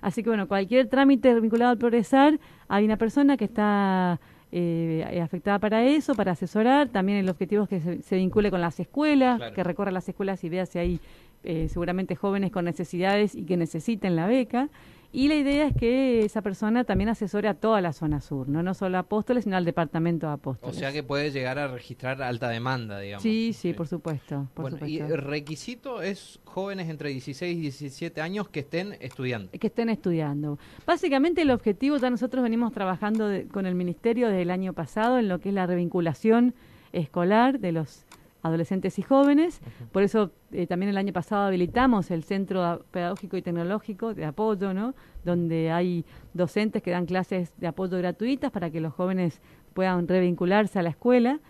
Así 0.00 0.22
que 0.22 0.28
bueno, 0.28 0.48
cualquier 0.48 0.88
trámite 0.88 1.38
vinculado 1.40 1.70
al 1.70 1.78
progresar, 1.78 2.38
hay 2.68 2.84
una 2.84 2.98
persona 2.98 3.38
que 3.38 3.46
está 3.46 4.20
eh, 4.56 5.20
afectada 5.20 5.58
para 5.58 5.84
eso, 5.84 6.14
para 6.14 6.32
asesorar. 6.32 6.88
También 6.88 7.18
el 7.18 7.28
objetivo 7.28 7.64
es 7.64 7.68
que 7.68 8.02
se, 8.02 8.16
vincule 8.16 8.52
con 8.52 8.60
las 8.60 8.78
escuelas, 8.78 9.52
que 9.52 9.64
recorra 9.64 9.90
las 9.90 10.08
escuelas 10.08 10.44
y 10.44 10.48
vea 10.48 10.64
si 10.64 10.78
hay 10.78 11.00
eh, 11.42 11.68
seguramente 11.68 12.14
jóvenes 12.14 12.52
con 12.52 12.64
necesidades 12.64 13.34
y 13.34 13.44
que 13.46 13.56
necesiten 13.56 14.14
la 14.14 14.28
beca. 14.28 14.68
Y 15.14 15.28
la 15.28 15.36
idea 15.36 15.68
es 15.68 15.76
que 15.76 16.24
esa 16.24 16.42
persona 16.42 16.82
también 16.82 17.08
asesore 17.08 17.46
a 17.46 17.54
toda 17.54 17.80
la 17.80 17.92
zona 17.92 18.20
sur, 18.20 18.48
no, 18.48 18.64
no 18.64 18.74
solo 18.74 18.96
a 18.96 19.00
Apóstoles, 19.02 19.44
sino 19.44 19.56
al 19.56 19.64
departamento 19.64 20.26
de 20.26 20.32
Apóstoles. 20.32 20.74
O 20.74 20.76
sea 20.76 20.90
que 20.90 21.04
puede 21.04 21.30
llegar 21.30 21.56
a 21.56 21.68
registrar 21.68 22.20
alta 22.20 22.48
demanda, 22.48 22.98
digamos. 22.98 23.22
Sí, 23.22 23.52
sí, 23.52 23.74
por 23.74 23.86
supuesto. 23.86 24.48
Y 24.84 24.98
el 24.98 25.18
requisito 25.18 26.02
es 26.02 26.40
jóvenes 26.42 26.88
entre 26.88 27.10
16 27.10 27.56
y 27.56 27.60
17 27.60 28.20
años 28.20 28.48
que 28.48 28.60
estén 28.60 28.96
estudiando. 28.98 29.52
Que 29.52 29.68
estén 29.68 29.88
estudiando. 29.88 30.58
Básicamente 30.84 31.42
el 31.42 31.52
objetivo, 31.52 31.96
ya 31.96 32.10
nosotros 32.10 32.42
venimos 32.42 32.72
trabajando 32.72 33.30
con 33.52 33.66
el 33.66 33.76
Ministerio 33.76 34.26
desde 34.26 34.42
el 34.42 34.50
año 34.50 34.72
pasado 34.72 35.20
en 35.20 35.28
lo 35.28 35.38
que 35.38 35.50
es 35.50 35.54
la 35.54 35.68
revinculación 35.68 36.54
escolar 36.92 37.60
de 37.60 37.70
los 37.70 38.04
adolescentes 38.44 38.98
y 39.00 39.02
jóvenes. 39.02 39.60
Por 39.90 40.04
eso 40.04 40.30
eh, 40.52 40.68
también 40.68 40.90
el 40.90 40.98
año 40.98 41.12
pasado 41.12 41.46
habilitamos 41.46 42.12
el 42.12 42.22
Centro 42.22 42.84
Pedagógico 42.92 43.36
y 43.36 43.42
Tecnológico 43.42 44.14
de 44.14 44.24
Apoyo, 44.26 44.72
¿no? 44.72 44.94
donde 45.24 45.72
hay 45.72 46.04
docentes 46.34 46.82
que 46.82 46.90
dan 46.90 47.06
clases 47.06 47.52
de 47.56 47.66
apoyo 47.66 47.98
gratuitas 47.98 48.52
para 48.52 48.70
que 48.70 48.80
los 48.80 48.92
jóvenes 48.92 49.40
puedan 49.72 50.06
revincularse 50.06 50.78
a 50.78 50.82
la 50.82 50.90
escuela. 50.90 51.40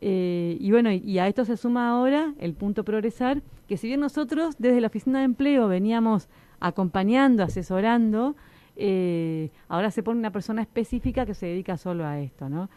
Eh, 0.00 0.56
y 0.60 0.70
bueno, 0.70 0.90
y, 0.92 1.18
a 1.18 1.26
esto 1.26 1.44
se 1.44 1.56
suma 1.56 1.90
ahora 1.90 2.34
el 2.38 2.54
punto 2.54 2.84
progresar, 2.84 3.42
que 3.66 3.76
si 3.76 3.88
bien 3.88 4.00
nosotros 4.00 4.54
desde 4.58 4.80
la 4.80 4.86
Oficina 4.86 5.18
de 5.18 5.24
Empleo 5.24 5.66
veníamos 5.66 6.28
acompañando, 6.60 7.42
asesorando, 7.42 8.36
eh, 8.76 9.50
ahora 9.68 9.90
se 9.90 10.02
pone 10.02 10.18
una 10.18 10.30
persona 10.30 10.62
específica 10.62 11.26
que 11.26 11.34
se 11.34 11.46
dedica 11.46 11.76
solo 11.76 12.04
a 12.04 12.20
esto, 12.20 12.48
¿no? 12.48 12.68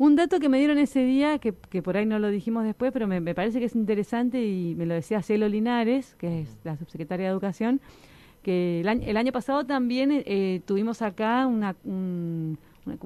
Un 0.00 0.16
dato 0.16 0.40
que 0.40 0.48
me 0.48 0.56
dieron 0.56 0.78
ese 0.78 1.04
día, 1.04 1.38
que, 1.40 1.52
que 1.52 1.82
por 1.82 1.98
ahí 1.98 2.06
no 2.06 2.18
lo 2.18 2.30
dijimos 2.30 2.64
después, 2.64 2.90
pero 2.90 3.06
me, 3.06 3.20
parece 3.34 3.58
que 3.58 3.66
es 3.66 3.74
interesante 3.74 4.42
y 4.42 4.74
me 4.74 4.86
lo 4.86 4.94
decía 4.94 5.20
Celo 5.20 5.46
Linares, 5.46 6.14
que 6.14 6.40
es 6.40 6.56
la 6.64 6.78
subsecretaria 6.78 7.26
de 7.26 7.32
Educación, 7.32 7.82
que 8.42 8.80
el 8.80 8.88
año, 8.88 9.02
el 9.06 9.18
año 9.18 9.30
pasado 9.30 9.66
también 9.66 10.10
eh, 10.10 10.62
tuvimos 10.64 11.02
acá 11.02 11.46
una, 11.46 11.74
como 11.74 12.56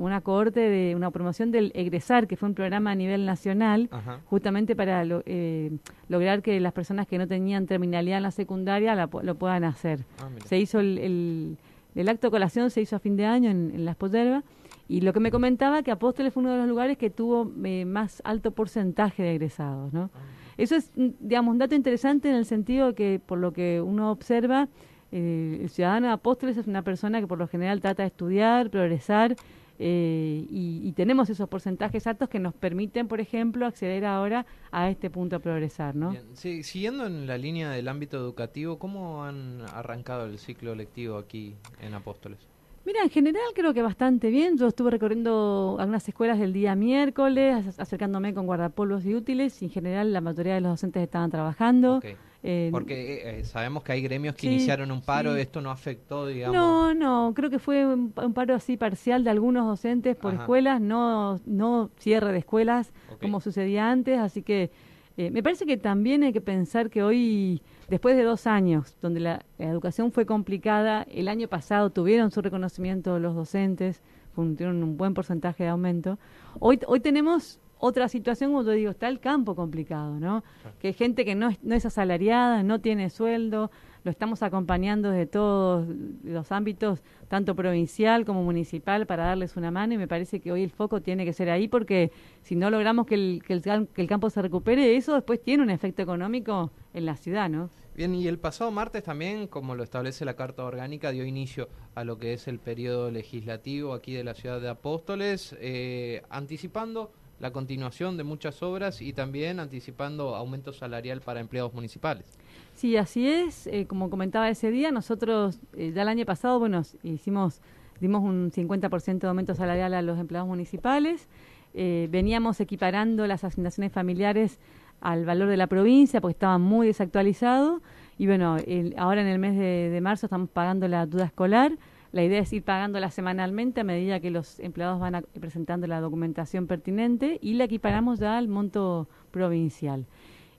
una 0.06 0.20
cohorte 0.20 0.60
de 0.60 0.94
una 0.94 1.10
promoción 1.10 1.50
del 1.50 1.72
egresar, 1.74 2.28
que 2.28 2.36
fue 2.36 2.48
un 2.48 2.54
programa 2.54 2.92
a 2.92 2.94
nivel 2.94 3.26
nacional, 3.26 3.90
justamente 4.26 4.76
para 4.76 5.02
eh, 5.26 5.72
lograr 6.08 6.42
que 6.42 6.60
las 6.60 6.72
personas 6.72 7.08
que 7.08 7.18
no 7.18 7.26
tenían 7.26 7.66
terminalidad 7.66 8.18
en 8.18 8.22
la 8.22 8.30
secundaria 8.30 8.94
lo 8.94 9.34
puedan 9.34 9.64
hacer. 9.64 10.04
Ah, 10.20 10.28
se 10.46 10.60
hizo 10.60 10.78
el, 10.78 11.58
el, 11.96 12.08
acto 12.08 12.28
de 12.28 12.30
colación, 12.30 12.70
se 12.70 12.82
hizo 12.82 12.94
a 12.94 13.00
fin 13.00 13.16
de 13.16 13.26
año 13.26 13.50
en, 13.50 13.72
en 13.74 13.84
Las 13.84 13.96
Podervas 13.96 14.44
Y 14.88 15.00
lo 15.00 15.12
que 15.12 15.20
me 15.20 15.30
comentaba 15.30 15.82
que 15.82 15.90
Apóstoles 15.90 16.32
fue 16.32 16.42
uno 16.42 16.52
de 16.52 16.58
los 16.58 16.68
lugares 16.68 16.98
que 16.98 17.10
tuvo 17.10 17.50
eh, 17.64 17.84
más 17.84 18.20
alto 18.24 18.50
porcentaje 18.50 19.22
de 19.22 19.32
egresados, 19.32 19.92
¿no? 19.92 20.10
Ah. 20.14 20.18
Eso 20.56 20.76
es, 20.76 20.90
mm, 20.96 21.08
digamos, 21.20 21.52
un 21.52 21.58
dato 21.58 21.74
interesante 21.74 22.28
en 22.28 22.36
el 22.36 22.44
sentido 22.44 22.88
de 22.88 22.94
que, 22.94 23.20
por 23.24 23.38
lo 23.38 23.52
que 23.52 23.80
uno 23.80 24.10
observa, 24.10 24.68
eh, 25.10 25.58
el 25.62 25.70
ciudadano 25.70 26.08
de 26.08 26.12
Apóstoles 26.12 26.56
es 26.56 26.66
una 26.66 26.82
persona 26.82 27.20
que 27.20 27.26
por 27.26 27.38
lo 27.38 27.48
general 27.48 27.80
trata 27.80 28.02
de 28.02 28.08
estudiar, 28.08 28.70
progresar, 28.70 29.36
eh, 29.78 30.46
y, 30.48 30.80
y 30.84 30.92
tenemos 30.92 31.28
esos 31.30 31.48
porcentajes 31.48 32.06
altos 32.06 32.28
que 32.28 32.38
nos 32.38 32.54
permiten, 32.54 33.08
por 33.08 33.20
ejemplo, 33.20 33.66
acceder 33.66 34.04
ahora 34.04 34.46
a 34.70 34.88
este 34.88 35.10
punto 35.10 35.36
a 35.36 35.38
progresar, 35.40 35.96
¿no? 35.96 36.10
Bien, 36.10 36.24
sí, 36.34 36.62
siguiendo 36.62 37.06
en 37.06 37.26
la 37.26 37.38
línea 37.38 37.70
del 37.70 37.88
ámbito 37.88 38.16
educativo, 38.16 38.78
¿cómo 38.78 39.24
han 39.24 39.62
arrancado 39.72 40.26
el 40.26 40.38
ciclo 40.38 40.76
lectivo 40.76 41.18
aquí 41.18 41.56
en 41.80 41.94
Apóstoles? 41.94 42.38
Mira, 42.84 43.02
en 43.02 43.08
general 43.10 43.42
creo 43.54 43.72
que 43.72 43.80
bastante 43.80 44.28
bien. 44.28 44.58
Yo 44.58 44.66
estuve 44.68 44.90
recorriendo 44.90 45.76
algunas 45.78 46.06
escuelas 46.06 46.38
el 46.40 46.52
día 46.52 46.74
miércoles, 46.74 47.64
ac- 47.66 47.74
acercándome 47.80 48.34
con 48.34 48.44
guardapolvos 48.46 49.06
y 49.06 49.14
útiles, 49.14 49.60
y 49.62 49.66
en 49.66 49.70
general 49.70 50.12
la 50.12 50.20
mayoría 50.20 50.54
de 50.54 50.60
los 50.60 50.72
docentes 50.72 51.02
estaban 51.02 51.30
trabajando. 51.30 51.96
Ok. 51.96 52.04
Eh, 52.46 52.68
Porque 52.70 53.14
eh, 53.14 53.38
eh, 53.40 53.44
sabemos 53.44 53.82
que 53.84 53.92
hay 53.92 54.02
gremios 54.02 54.34
que 54.34 54.42
Sí, 54.42 54.48
iniciaron 54.48 54.90
un 54.92 55.00
paro, 55.00 55.34
sí. 55.34 55.40
esto 55.40 55.62
no 55.62 55.70
afectó, 55.70 56.26
digamos. 56.26 56.54
No, 56.54 56.92
no, 56.92 57.32
creo 57.34 57.48
que 57.48 57.58
fue 57.58 57.86
un, 57.86 58.12
un 58.14 58.34
paro 58.34 58.54
así 58.54 58.76
parcial 58.76 59.24
de 59.24 59.30
algunos 59.30 59.66
docentes 59.66 60.14
por 60.14 60.34
Ajá. 60.34 60.42
escuelas, 60.42 60.78
no, 60.82 61.40
no 61.46 61.90
cierre 61.96 62.32
de 62.32 62.38
escuelas 62.40 62.92
como 63.18 63.40
sucedía 63.40 63.90
antes, 63.90 64.18
así 64.18 64.42
que 64.42 64.70
eh, 65.16 65.30
me 65.30 65.42
parece 65.42 65.64
que 65.64 65.78
también 65.78 66.22
hay 66.22 66.34
que 66.34 66.42
pensar 66.42 66.90
que 66.90 67.02
hoy, 67.02 67.62
después 67.88 68.16
de 68.16 68.22
dos 68.22 68.46
años, 68.46 68.96
donde 69.00 69.20
la, 69.20 69.44
la 69.58 69.66
educación 69.66 70.12
fue 70.12 70.26
complicada, 70.26 71.06
el 71.10 71.28
año 71.28 71.48
pasado 71.48 71.90
tuvieron 71.90 72.30
su 72.30 72.42
reconocimiento 72.42 73.18
los 73.18 73.34
docentes, 73.34 74.02
tuvieron 74.34 74.82
un 74.82 74.96
buen 74.96 75.14
porcentaje 75.14 75.64
de 75.64 75.70
aumento, 75.70 76.18
hoy, 76.58 76.80
hoy 76.86 77.00
tenemos 77.00 77.60
otra 77.78 78.08
situación, 78.08 78.52
como 78.52 78.62
yo 78.62 78.70
digo, 78.70 78.90
está 78.90 79.08
el 79.08 79.20
campo 79.20 79.54
complicado, 79.54 80.18
¿no? 80.18 80.42
Que 80.80 80.88
hay 80.88 80.92
gente 80.94 81.24
que 81.24 81.34
no 81.34 81.50
es, 81.50 81.62
no 81.62 81.74
es 81.74 81.84
asalariada, 81.84 82.62
no 82.62 82.80
tiene 82.80 83.10
sueldo, 83.10 83.70
lo 84.04 84.10
estamos 84.10 84.42
acompañando 84.42 85.10
desde 85.10 85.26
todos 85.26 85.88
los 86.22 86.52
ámbitos, 86.52 87.02
tanto 87.28 87.56
provincial 87.56 88.26
como 88.26 88.44
municipal, 88.44 89.06
para 89.06 89.24
darles 89.24 89.56
una 89.56 89.70
mano 89.70 89.94
y 89.94 89.98
me 89.98 90.06
parece 90.06 90.40
que 90.40 90.52
hoy 90.52 90.62
el 90.62 90.70
foco 90.70 91.00
tiene 91.00 91.24
que 91.24 91.32
ser 91.32 91.48
ahí 91.50 91.68
porque 91.68 92.12
si 92.42 92.54
no 92.54 92.70
logramos 92.70 93.06
que 93.06 93.14
el, 93.14 93.42
que 93.42 93.54
el, 93.54 94.06
campo 94.06 94.28
se 94.28 94.42
recupere, 94.42 94.94
eso 94.94 95.14
después 95.14 95.42
tiene 95.42 95.62
un 95.62 95.70
efecto 95.70 96.02
económico 96.02 96.70
en 96.92 97.06
la 97.06 97.16
ciudad, 97.16 97.48
¿no? 97.48 97.70
Bien, 97.96 98.14
y 98.14 98.26
el 98.26 98.38
pasado 98.38 98.70
martes 98.70 99.04
también, 99.04 99.46
como 99.46 99.74
lo 99.74 99.84
establece 99.84 100.24
la 100.24 100.34
Carta 100.34 100.64
Orgánica, 100.64 101.10
dio 101.12 101.24
inicio 101.24 101.68
a 101.94 102.04
lo 102.04 102.18
que 102.18 102.34
es 102.34 102.46
el 102.48 102.58
periodo 102.58 103.10
legislativo 103.10 103.94
aquí 103.94 104.12
de 104.12 104.24
la 104.24 104.34
ciudad 104.34 104.60
de 104.60 104.68
Apóstoles, 104.68 105.56
eh, 105.60 106.22
anticipando 106.28 107.12
la 107.38 107.52
continuación 107.52 108.16
de 108.16 108.24
muchas 108.24 108.62
obras 108.62 109.00
y 109.00 109.12
también 109.12 109.60
anticipando 109.60 110.34
aumento 110.34 110.72
salarial 110.72 111.20
para 111.20 111.40
empleados 111.40 111.72
municipales. 111.72 112.38
Sí, 112.74 112.96
así 112.96 113.28
es. 113.28 113.66
Eh, 113.68 113.86
como 113.86 114.10
comentaba 114.10 114.48
ese 114.48 114.70
día, 114.70 114.90
nosotros 114.90 115.60
eh, 115.76 115.92
ya 115.94 116.02
el 116.02 116.08
año 116.08 116.24
pasado, 116.26 116.58
bueno, 116.58 116.82
hicimos, 117.02 117.60
dimos 118.00 118.22
un 118.22 118.50
50% 118.50 119.18
de 119.20 119.28
aumento 119.28 119.54
salarial 119.54 119.94
a 119.94 120.02
los 120.02 120.18
empleados 120.18 120.48
municipales. 120.48 121.28
Eh, 121.72 122.08
veníamos 122.10 122.60
equiparando 122.60 123.26
las 123.26 123.44
asignaciones 123.44 123.92
familiares 123.92 124.58
al 125.00 125.24
valor 125.24 125.48
de 125.48 125.56
la 125.56 125.66
provincia 125.66 126.20
porque 126.20 126.32
estaba 126.32 126.58
muy 126.58 126.88
desactualizado. 126.88 127.80
Y 128.18 128.26
bueno, 128.26 128.56
el- 128.66 128.94
ahora 128.98 129.20
en 129.20 129.28
el 129.28 129.38
mes 129.38 129.56
de, 129.56 130.00
marzo 130.02 130.26
estamos 130.26 130.48
pagando 130.50 130.88
la 130.88 131.06
duda 131.06 131.26
escolar. 131.26 131.76
La 132.12 132.22
idea 132.22 132.40
es 132.40 132.52
ir 132.52 132.62
pagándola 132.62 133.10
semanalmente 133.10 133.80
a 133.80 133.84
medida 133.84 134.20
que 134.20 134.30
los 134.30 134.60
empleados 134.60 135.00
van 135.00 135.24
presentando 135.40 135.86
la 135.88 136.00
documentación 136.00 136.66
pertinente 136.68 137.38
y 137.42 137.54
la 137.54 137.64
equiparamos 137.64 138.20
ya 138.20 138.36
al 138.38 138.46
monto 138.48 139.08
provincial. 139.32 140.06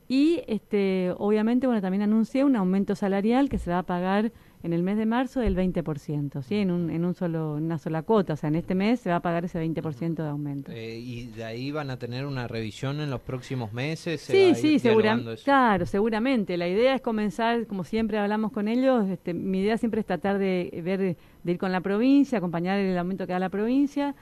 Y 0.08 0.42
este, 0.48 1.14
obviamente, 1.18 1.66
bueno, 1.66 1.82
también 1.82 2.04
anuncié 2.04 2.44
un 2.44 2.56
aumento 2.56 2.96
salarial 2.96 3.50
que 3.50 3.58
se 3.58 3.72
va 3.72 3.80
a 3.80 3.84
pagar 3.84 4.32
en 4.62 4.74
el 4.74 4.82
mes 4.82 4.98
de 4.98 5.06
marzo 5.06 5.40
del 5.40 5.56
20%, 5.56 6.42
¿sí? 6.42 6.56
En, 6.56 6.72
un, 6.72 6.90
en 6.90 7.06
un 7.06 7.14
solo, 7.14 7.54
una 7.54 7.78
sola 7.78 8.02
cuota, 8.02 8.34
o 8.34 8.36
sea, 8.36 8.48
en 8.48 8.56
este 8.56 8.74
mes 8.74 9.00
se 9.00 9.12
va 9.12 9.18
a 9.18 9.20
pagar 9.22 9.46
ese 9.46 9.64
20% 9.64 10.16
de 10.16 10.28
aumento. 10.28 10.72
Eh, 10.72 10.98
y 10.98 11.26
de 11.28 11.44
ahí 11.44 11.72
van 11.72 11.92
a 11.92 11.98
tener 11.98 12.26
una 12.26 12.48
revisión 12.48 13.00
en 13.00 13.12
los 13.12 13.22
próximos 13.22 13.74
meses. 13.74 14.22
se 14.22 14.34
Sí, 14.34 14.56
sí, 14.60 14.80
seguramente. 14.80 15.44
Claro, 15.44 15.86
seguramente. 15.86 16.58
La 16.58 16.68
idea 16.68 16.96
es 16.96 17.02
comenzar, 17.02 17.68
como 17.68 17.84
siempre 17.84 18.18
hablamos 18.18 18.52
con 18.52 18.68
ellos, 18.68 19.08
este, 19.08 19.36
mi 19.36 19.60
idea 19.60 19.78
siempre 19.78 20.02
es 20.02 20.08
tratar 20.08 20.40
de 20.40 20.82
ver, 20.84 21.00
de 21.44 21.52
ir 21.52 21.60
con 21.60 21.72
la 21.72 21.82
provincia, 21.82 22.40
acompañar 22.40 22.80
el 22.80 22.98
aumento 22.98 23.28
que 23.28 23.34
da 23.34 23.40
la 23.40 23.50
provincia. 23.50 24.16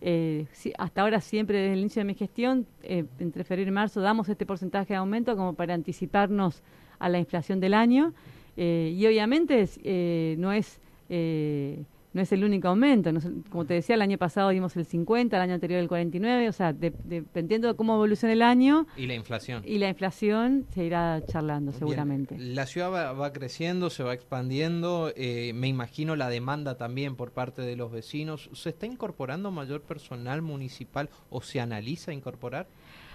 Eh, 0.00 0.46
hasta 0.78 1.02
ahora 1.02 1.20
siempre 1.20 1.58
desde 1.58 1.72
el 1.72 1.80
inicio 1.80 2.00
de 2.00 2.04
mi 2.04 2.14
gestión, 2.14 2.66
eh, 2.82 3.04
entre 3.18 3.44
febrero 3.44 3.68
y 3.68 3.72
marzo, 3.72 4.00
damos 4.00 4.28
este 4.28 4.46
porcentaje 4.46 4.94
de 4.94 4.98
aumento 4.98 5.36
como 5.36 5.54
para 5.54 5.74
anticiparnos 5.74 6.62
a 6.98 7.08
la 7.08 7.18
inflación 7.18 7.60
del 7.60 7.74
año. 7.74 8.12
Eh, 8.56 8.94
y 8.96 9.06
obviamente 9.06 9.68
eh, 9.84 10.36
no 10.38 10.52
es 10.52 10.80
eh, 11.08 11.84
no 12.16 12.22
es 12.22 12.32
el 12.32 12.42
único 12.42 12.66
aumento. 12.68 13.12
Nos- 13.12 13.28
como 13.50 13.64
te 13.66 13.74
decía, 13.74 13.94
el 13.94 14.02
año 14.02 14.16
pasado 14.18 14.48
dimos 14.48 14.74
el 14.76 14.86
50, 14.86 15.36
el 15.36 15.42
año 15.42 15.54
anterior 15.54 15.78
el 15.78 15.86
49, 15.86 16.48
o 16.48 16.52
sea, 16.52 16.72
de- 16.72 16.92
dependiendo 17.04 17.68
de 17.68 17.74
cómo 17.76 17.94
evolucione 17.94 18.32
el 18.32 18.42
año, 18.42 18.86
Y 18.96 19.06
la 19.06 19.14
inflación. 19.14 19.62
y 19.66 19.78
la 19.78 19.88
inflación 19.90 20.66
se 20.74 20.84
irá 20.84 21.22
charlando 21.26 21.70
Bien, 21.72 21.78
seguramente. 21.78 22.36
La 22.38 22.66
ciudad 22.66 22.90
va, 22.90 23.12
va 23.12 23.32
creciendo, 23.32 23.90
se 23.90 24.02
va 24.02 24.14
expandiendo. 24.14 25.12
eh, 25.14 25.52
me 25.54 25.68
imagino 25.68 26.16
la 26.16 26.28
demanda 26.30 26.76
también 26.76 27.14
por 27.16 27.30
parte 27.32 27.62
de 27.62 27.76
los 27.76 27.92
vecinos. 27.92 28.48
¿Se 28.54 28.70
está 28.70 28.86
incorporando 28.86 29.50
mayor 29.50 29.82
personal 29.82 30.40
municipal 30.42 31.10
o 31.30 31.42
se 31.42 31.60
analiza 31.60 32.12
incorporar? 32.12 32.66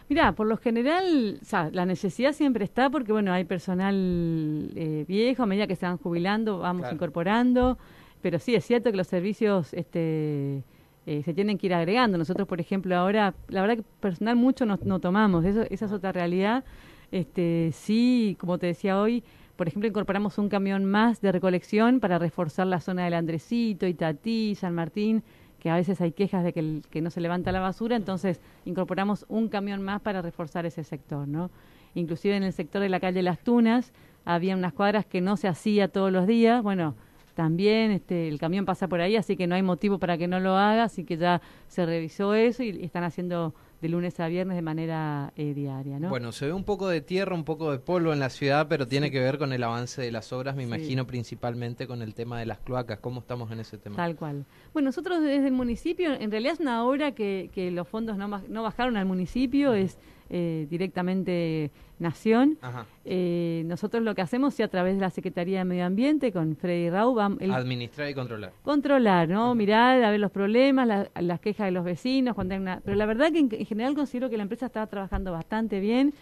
Mira, 0.10 0.34
por 0.34 0.46
lo 0.46 0.58
general, 0.58 1.40
o 1.42 1.46
sea, 1.46 1.70
la 1.72 1.86
necesidad 1.86 2.34
siempre 2.34 2.66
está 2.66 2.90
porque, 2.90 3.12
bueno, 3.14 3.32
hay 3.34 3.46
personal 3.46 4.70
eh, 4.76 5.06
viejo, 5.08 5.44
a 5.44 5.46
medida 5.46 5.68
que 5.68 5.76
se 5.76 5.86
van 5.86 5.98
jubilando, 5.98 6.60
vamos 6.60 6.82
Claro. 6.82 6.96
incorporando, 6.96 7.78
pero 8.22 8.40
sí, 8.40 8.56
es 8.56 8.66
cierto 8.66 8.92
que 8.92 8.98
los 8.98 9.08
servicios 9.08 9.74
este, 9.74 10.64
eh, 11.06 11.24
se 11.24 11.34
tienen 11.34 11.58
que 11.58 11.68
ir 11.68 11.74
agregando. 11.74 12.18
Nosotros, 12.18 12.48
por 12.48 12.62
ejemplo, 12.62 12.96
ahora, 12.96 13.34
la 13.48 13.62
verdad 13.62 13.78
que 13.78 13.84
personal 14.00 14.36
mucho 14.36 14.66
no, 14.66 15.00
tomamos, 15.00 15.46
eso, 15.46 15.64
esa 15.70 15.86
es 15.86 15.92
otra 15.92 16.12
realidad. 16.12 16.64
Este, 17.12 17.72
sí, 17.74 18.38
como 18.40 18.58
te 18.58 18.68
decía 18.68 19.00
hoy, 19.00 19.24
por 19.56 19.68
ejemplo, 19.68 19.88
incorporamos 19.88 20.38
un 20.38 20.50
camión 20.50 20.86
más 20.86 21.22
de 21.22 21.32
recolección 21.32 22.00
para 22.00 22.18
reforzar 22.18 22.68
la 22.68 22.80
zona 22.80 23.04
del 23.06 23.14
Andresito, 23.14 23.86
Itatí, 23.86 24.56
San 24.56 24.74
Martín, 24.74 25.24
que 25.60 25.70
a 25.70 25.76
veces 25.76 26.02
hay 26.02 26.14
quejas 26.14 26.44
de 26.44 26.54
que, 26.54 26.82
que 26.90 27.02
no 27.02 27.12
se 27.12 27.22
levanta 27.22 27.52
la 27.52 27.60
basura, 27.60 27.96
entonces 27.96 28.40
incorporamos 28.66 29.26
un 29.28 29.50
camión 29.50 29.84
más 29.84 30.02
para 30.02 30.22
reforzar 30.22 30.66
ese 30.66 30.84
sector, 30.84 31.28
¿no? 31.28 31.52
Inclusive 31.94 32.36
en 32.36 32.44
el 32.44 32.54
sector 32.54 32.82
de 32.82 32.90
la 32.90 33.00
calle 33.00 33.22
Las 33.22 33.40
Tunas 33.40 33.92
había 34.26 34.56
unas 34.56 34.74
cuadras 34.74 35.06
que 35.06 35.22
no 35.22 35.38
se 35.38 35.48
hacía 35.48 35.88
todos 35.88 36.12
los 36.12 36.26
días, 36.26 36.64
bueno, 36.64 36.96
también 37.34 37.92
este, 37.92 38.28
el 38.28 38.40
camión 38.40 38.66
pasa 38.66 38.88
por 38.88 39.02
ahí, 39.02 39.16
así 39.16 39.36
que 39.36 39.48
no 39.48 39.56
hay 39.56 39.64
motivo 39.64 39.98
para 40.00 40.18
que 40.18 40.28
no 40.28 40.40
lo 40.40 40.56
haga, 40.58 40.84
así 40.84 41.04
que 41.04 41.18
ya 41.18 41.42
se 41.68 41.86
revisó 41.86 42.34
eso 42.34 42.64
y, 42.64 42.84
están 42.84 43.04
haciendo 43.04 43.54
de 43.82 43.90
lunes 43.90 44.20
a 44.20 44.28
viernes 44.28 44.56
de 44.56 44.62
manera 44.62 45.34
eh, 45.36 45.54
diaria, 45.56 46.00
¿no? 46.00 46.10
Bueno, 46.10 46.32
se 46.32 46.46
ve 46.46 46.54
un 46.54 46.64
poco 46.64 46.88
de 46.88 47.02
tierra, 47.02 47.34
un 47.34 47.44
poco 47.44 47.72
de 47.72 47.80
polvo 47.80 48.14
en 48.14 48.20
la 48.20 48.30
ciudad, 48.30 48.68
pero 48.70 48.88
tiene 48.88 49.10
que 49.10 49.20
ver 49.20 49.40
con 49.40 49.54
el 49.54 49.64
avance 49.64 50.02
de 50.02 50.12
las 50.12 50.32
obras, 50.34 50.56
me 50.56 50.64
Sí. 50.64 50.68
imagino 50.68 51.08
principalmente 51.08 51.88
con 51.88 52.04
el 52.04 52.14
tema 52.14 52.38
de 52.40 52.46
las 52.46 52.60
cloacas. 52.60 53.00
¿Cómo 53.00 53.22
estamos 53.22 53.52
en 53.52 53.60
ese 53.60 53.80
tema? 53.80 53.96
Tal 53.96 54.16
cual. 54.16 54.46
Bueno, 54.74 54.90
nosotros 54.90 55.22
desde 55.22 55.48
el 55.48 55.54
municipio, 55.54 56.14
en 56.14 56.30
realidad 56.30 56.54
es 56.54 56.60
una 56.60 56.86
obra 56.86 57.14
que, 57.14 57.50
que 57.54 57.72
los 57.72 57.88
fondos 57.88 58.18
no, 58.18 58.28
no 58.28 58.62
bajaron 58.64 58.98
al 58.98 59.06
municipio, 59.06 59.74
es 59.74 59.98
eh, 60.34 60.66
directamente 60.70 61.70
Nación. 62.00 62.58
Eh, 63.06 63.64
nosotros 63.66 64.02
lo 64.02 64.16
que 64.16 64.22
hacemos 64.22 64.60
es 64.60 64.66
a 64.66 64.70
través 64.70 64.96
de 64.96 65.02
la 65.02 65.10
Secretaría 65.10 65.60
de 65.60 65.66
Medio 65.66 65.86
Ambiente, 65.86 66.32
con 66.32 66.56
Freddy 66.56 66.90
Rau, 66.90 67.14
vam- 67.14 67.38
el- 67.42 67.52
Administrar 67.52 68.10
y 68.10 68.14
controlar. 68.14 68.54
controlar, 68.64 69.28
¿no? 69.28 69.54
Mirar, 69.54 70.02
a 70.04 70.10
ver 70.10 70.20
los 70.20 70.32
problemas, 70.32 70.88
la- 70.88 71.10
las 71.20 71.40
quejas 71.42 71.66
de 71.68 71.72
los 71.72 71.84
vecinos, 71.84 72.34
cuando 72.34 72.56
hay 72.56 72.62
una... 72.62 72.80
Pero 72.84 72.96
la 72.96 73.06
verdad 73.06 73.32
que 73.32 73.40
en, 73.40 73.50
en 73.52 73.66
general 73.66 73.94
considero 73.94 74.30
que 74.30 74.38
la 74.38 74.44
empresa 74.44 74.68
está 74.68 74.88
trabajando 74.88 75.32
bastante 75.32 75.80
bien. 75.80 76.14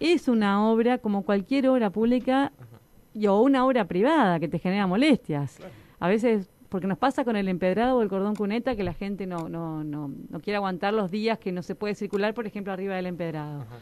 Es 0.00 0.26
una 0.28 0.68
obra, 0.68 0.98
como 0.98 1.22
cualquier 1.22 1.68
obra 1.68 1.88
pública, 1.90 2.50
y, 3.14 3.26
o 3.28 3.40
una 3.40 3.64
obra 3.64 3.84
privada 3.86 4.40
que 4.40 4.48
te 4.48 4.58
genera 4.58 4.86
molestias. 4.88 5.58
A 6.00 6.08
veces, 6.08 6.50
porque 6.72 6.86
nos 6.86 6.96
pasa 6.96 7.22
con 7.22 7.36
el 7.36 7.48
empedrado 7.48 7.98
o 7.98 8.02
el 8.02 8.08
cordón 8.08 8.34
cuneta, 8.34 8.74
que 8.74 8.82
la 8.82 8.94
gente 8.94 9.26
no, 9.26 9.50
no, 9.50 9.84
no, 9.84 10.10
no 10.30 10.40
quiere 10.40 10.56
aguantar 10.56 10.94
los 10.94 11.10
días 11.10 11.38
que 11.38 11.52
no 11.52 11.60
se 11.60 11.74
puede 11.74 11.94
circular, 11.94 12.32
por 12.32 12.46
ejemplo, 12.46 12.72
arriba 12.72 12.96
del 12.96 13.04
empedrado. 13.04 13.60
Ajá. 13.60 13.76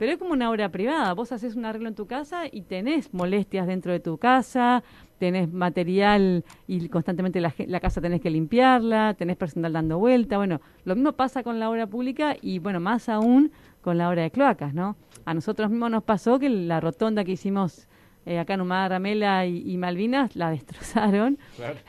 Pero 0.00 0.12
es 0.12 0.18
como 0.18 0.32
una 0.32 0.48
obra 0.48 0.70
privada. 0.70 1.12
Vos 1.12 1.30
haces 1.32 1.56
un 1.56 1.64
arreglo 1.66 1.88
en 1.88 1.96
tu 1.96 2.06
casa 2.06 2.44
y 2.50 2.62
tenés 2.62 3.12
molestias 3.12 3.66
dentro 3.66 3.92
de 3.92 4.00
tu 4.00 4.16
casa, 4.16 4.82
tenés 5.18 5.52
material 5.52 6.44
y 6.66 6.88
constantemente 6.88 7.38
la, 7.40 7.52
la 7.66 7.80
casa 7.80 8.00
tenés 8.00 8.20
que 8.22 8.30
limpiarla, 8.30 9.12
tenés 9.14 9.36
personal 9.36 9.72
dando 9.72 9.98
vuelta. 9.98 10.38
Bueno, 10.38 10.60
lo 10.84 10.94
mismo 10.94 11.12
pasa 11.12 11.42
con 11.42 11.58
la 11.58 11.68
obra 11.68 11.86
pública 11.86 12.34
y, 12.40 12.60
bueno, 12.60 12.80
más 12.80 13.10
aún 13.10 13.50
con 13.82 13.98
la 13.98 14.08
obra 14.08 14.22
de 14.22 14.30
cloacas, 14.30 14.72
¿no? 14.72 14.96
A 15.26 15.34
nosotros 15.34 15.68
mismos 15.68 15.90
nos 15.90 16.04
pasó 16.04 16.38
que 16.38 16.48
la 16.48 16.80
rotonda 16.80 17.24
que 17.24 17.32
hicimos 17.32 17.88
eh, 18.26 18.38
acá 18.38 18.54
en 18.54 18.60
Humada 18.60 18.90
Ramela 18.90 19.46
y, 19.46 19.76
Malvinas 19.76 20.36
la 20.36 20.50
destrozaron. 20.50 21.38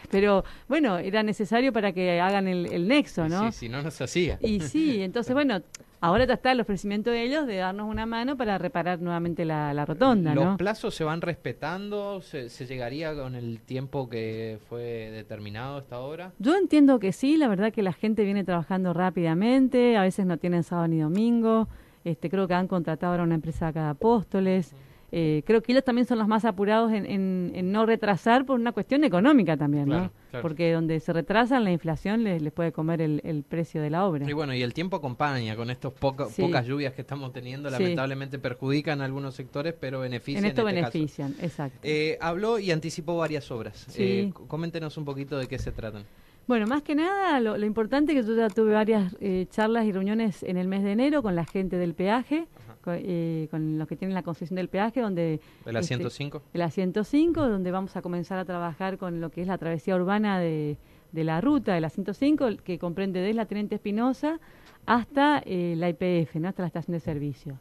Pero 0.09 0.43
bueno, 0.67 0.97
era 0.97 1.23
necesario 1.23 1.73
para 1.73 1.91
que 1.91 2.19
hagan 2.21 2.47
el, 2.47 2.87
nexo, 2.87 3.27
¿no? 3.27 3.51
Sí, 3.51 3.59
si 3.59 3.69
no, 3.69 3.81
no 3.81 3.91
se 3.91 4.03
hacía. 4.03 4.37
Y 4.41 4.61
sí, 4.61 5.01
entonces 5.01 5.33
bueno, 5.33 5.61
ahora 5.99 6.23
está 6.23 6.51
el 6.51 6.61
ofrecimiento 6.61 7.11
de 7.11 7.23
ellos 7.23 7.45
de 7.47 7.57
darnos 7.57 7.89
una 7.89 8.05
mano 8.05 8.37
para 8.37 8.57
reparar 8.57 8.99
nuevamente 9.01 9.45
la, 9.45 9.85
rotonda, 9.85 10.33
¿Los 10.33 10.57
plazos 10.57 10.95
se 10.95 11.03
van 11.03 11.21
respetando? 11.21 12.21
¿Se, 12.21 12.49
llegaría 12.65 13.13
con 13.13 13.35
el 13.35 13.59
tiempo 13.59 14.09
que 14.09 14.59
fue 14.69 15.11
determinado 15.11 15.77
hasta 15.77 15.97
ahora? 15.97 16.31
Yo 16.39 16.55
entiendo 16.55 16.99
que 16.99 17.11
sí, 17.11 17.37
la 17.37 17.47
verdad 17.47 17.73
que 17.73 17.83
la 17.83 17.93
gente 17.93 18.23
viene 18.23 18.43
trabajando 18.43 18.93
rápidamente, 18.93 19.97
a 19.97 20.01
veces 20.01 20.25
no 20.25 20.37
tienen 20.37 20.63
sábado 20.63 20.87
ni 20.87 20.99
domingo. 20.99 21.67
Este, 22.03 22.29
creo 22.29 22.47
que 22.47 22.55
han 22.55 22.67
contratado 22.67 23.11
ahora 23.11 23.23
una 23.23 23.35
empresa 23.35 23.67
acá 23.67 23.83
de 23.83 23.89
Apóstoles. 23.89 24.73
Eh, 25.13 25.43
creo 25.45 25.61
que 25.61 25.73
ellos 25.73 25.83
también 25.83 26.07
son 26.07 26.19
los 26.19 26.27
más 26.27 26.45
apurados 26.45 26.91
en, 26.93 27.71
no 27.71 27.85
retrasar 27.85 28.45
por 28.45 28.57
una 28.57 28.71
cuestión 28.71 29.03
económica 29.03 29.57
también, 29.57 29.89
¿no? 29.89 30.11
Porque 30.41 30.71
donde 30.71 31.01
se 31.01 31.11
retrasan, 31.11 31.65
la 31.65 31.71
inflación 31.71 32.23
les, 32.23 32.41
puede 32.53 32.71
comer 32.71 33.01
el, 33.01 33.43
precio 33.47 33.81
de 33.81 33.89
la 33.89 34.05
obra. 34.05 34.29
Y 34.29 34.33
bueno, 34.33 34.53
y 34.53 34.61
el 34.61 34.73
tiempo 34.73 34.95
acompaña 34.95 35.55
con 35.57 35.69
estas 35.69 35.91
pocas 35.91 36.65
lluvias 36.65 36.93
que 36.93 37.01
estamos 37.01 37.33
teniendo, 37.33 37.69
lamentablemente 37.69 38.39
perjudican 38.39 39.01
a 39.01 39.05
algunos 39.05 39.35
sectores, 39.35 39.73
pero 39.77 39.99
benefician. 39.99 40.45
En 40.45 40.49
esto 40.49 40.67
este 40.67 40.75
benefician, 40.75 41.35
exacto. 41.41 41.79
Eh, 41.83 42.17
habló 42.21 42.59
y 42.59 42.71
anticipó 42.71 43.17
varias 43.17 43.51
obras. 43.51 43.87
Eh, 43.97 44.31
coméntenos 44.47 44.97
un 44.97 45.03
poquito 45.03 45.37
de 45.37 45.47
qué 45.47 45.59
se 45.59 45.73
tratan. 45.73 46.03
Bueno, 46.47 46.67
más 46.67 46.83
que 46.83 46.95
nada, 46.95 47.39
lo, 47.39 47.65
importante 47.65 48.13
es 48.13 48.21
que 48.21 48.27
yo 48.27 48.35
ya 48.35 48.49
tuve 48.49 48.73
varias 48.73 49.13
charlas 49.49 49.85
y 49.85 49.91
reuniones 49.91 50.43
en 50.43 50.55
el 50.55 50.69
mes 50.69 50.83
de 50.83 50.93
enero 50.93 51.21
con 51.21 51.35
la 51.35 51.45
gente 51.45 51.75
del 51.75 51.93
peaje. 51.93 52.47
Eh, 52.87 53.47
con, 53.51 53.77
los 53.77 53.87
que 53.87 53.95
tienen 53.95 54.15
la 54.15 54.23
concesión 54.23 54.55
del 54.55 54.67
peaje, 54.67 55.01
donde... 55.01 55.39
¿De 55.65 55.71
la 55.71 55.83
105? 55.83 56.37
Este, 56.37 56.49
de 56.53 56.59
la 56.59 56.71
105, 56.71 57.47
donde 57.47 57.71
vamos 57.71 57.95
a 57.95 58.01
comenzar 58.01 58.39
a 58.39 58.45
trabajar 58.45 58.97
con 58.97 59.21
lo 59.21 59.29
que 59.29 59.41
es 59.41 59.47
la 59.47 59.57
travesía 59.57 59.95
urbana 59.95 60.39
de, 60.39 60.77
la 61.13 61.41
ruta 61.41 61.73
de 61.73 61.81
la 61.81 61.89
105, 61.89 62.57
que 62.63 62.79
comprende 62.79 63.19
desde 63.19 63.33
la 63.33 63.45
Teniente 63.45 63.75
Espinosa 63.75 64.39
hasta 64.85 65.43
eh, 65.45 65.75
la 65.77 65.89
IPF, 65.89 66.35
¿no? 66.35 66.49
hasta 66.49 66.63
la 66.63 66.67
estación 66.67 66.93
de 66.93 66.99
servicio. 66.99 67.59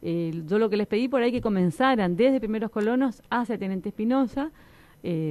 Eh, 0.00 0.42
yo 0.46 0.58
lo 0.58 0.70
que 0.70 0.76
les 0.76 0.86
pedí 0.86 1.08
por 1.08 1.22
ahí 1.22 1.30
que 1.30 1.40
comenzaran 1.40 2.16
desde 2.16 2.40
primeros 2.40 2.70
colonos 2.70 3.22
hacia 3.30 3.58
Teniente 3.58 3.90
Espinosa, 3.90 4.50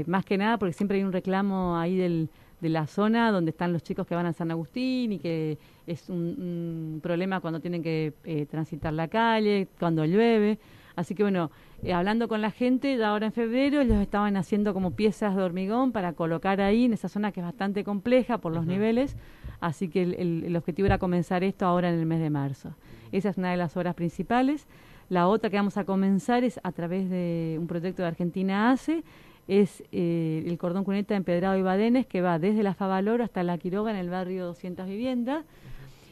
más 0.06 0.26
que 0.26 0.38
nada 0.38 0.58
porque 0.58 0.74
siempre 0.74 0.98
hay 0.98 1.04
un 1.06 1.14
reclamo 1.14 1.78
ahí 1.78 1.96
del, 1.96 2.30
de 2.62 2.70
la 2.70 2.88
zona 2.88 3.32
donde 3.32 3.52
están 3.52 3.74
los 3.74 3.84
chicos 3.84 4.08
que 4.08 4.16
van 4.16 4.28
a 4.28 4.34
San 4.34 4.52
Agustín 4.52 5.12
y 5.14 5.20
que 5.20 5.58
es 5.88 6.10
un, 6.10 7.00
problema 7.02 7.42
cuando 7.42 7.60
tienen 7.60 7.82
que 7.82 8.14
eh, 8.24 8.46
transitar 8.46 8.94
la 8.94 9.08
calle, 9.08 9.68
cuando 9.80 10.06
llueve. 10.06 10.60
Así 10.96 11.16
que 11.16 11.24
bueno, 11.24 11.50
eh, 11.84 11.94
hablando 11.94 12.28
con 12.28 12.42
la 12.42 12.52
gente, 12.52 12.96
ya 12.98 13.10
ahora 13.10 13.28
en 13.28 13.32
febrero 13.32 13.82
ellos 13.82 13.98
estaban 13.98 14.38
haciendo 14.38 14.74
como 14.74 14.92
piezas 14.92 15.36
de 15.36 15.42
hormigón 15.42 15.92
para 15.92 16.14
colocar 16.14 16.62
ahí 16.62 16.86
en 16.86 16.94
esa 16.94 17.10
zona 17.10 17.32
que 17.32 17.40
es 17.40 17.46
bastante 17.46 17.84
compleja 17.84 18.38
por 18.38 18.54
los 18.54 18.66
niveles. 18.66 19.18
Así 19.60 19.90
que 19.90 20.04
el, 20.04 20.44
el, 20.44 20.56
objetivo 20.56 20.88
era 20.88 20.98
comenzar 20.98 21.44
esto 21.44 21.66
ahora 21.66 21.90
en 21.92 22.00
el 22.00 22.06
mes 22.06 22.20
de 22.20 22.30
marzo. 22.30 22.76
Esa 23.12 23.30
es 23.30 23.38
una 23.38 23.52
de 23.52 23.58
las 23.58 23.76
obras 23.78 23.96
principales. 23.96 24.68
La 25.10 25.28
otra 25.28 25.50
que 25.50 25.58
vamos 25.58 25.78
a 25.78 25.84
comenzar 25.84 26.44
es 26.44 26.60
a 26.64 26.72
través 26.72 27.10
de 27.10 27.58
un 27.60 27.68
proyecto 27.68 28.02
de 28.02 28.08
Argentina 28.08 28.72
ACE, 28.72 29.04
es 29.48 29.84
eh, 29.92 30.44
el 30.46 30.58
cordón 30.58 30.84
cuneta 30.84 31.16
empedrado 31.16 31.58
y 31.58 31.62
badenes 31.62 32.06
que 32.06 32.22
va 32.22 32.40
desde 32.40 32.64
la 32.64 32.74
Favaloro 32.74 33.24
hasta 33.24 33.44
la 33.44 33.58
Quiroga 33.58 33.92
en 33.92 33.98
el 33.98 34.10
barrio 34.10 34.46
200 34.46 34.88
viviendas. 34.88 35.46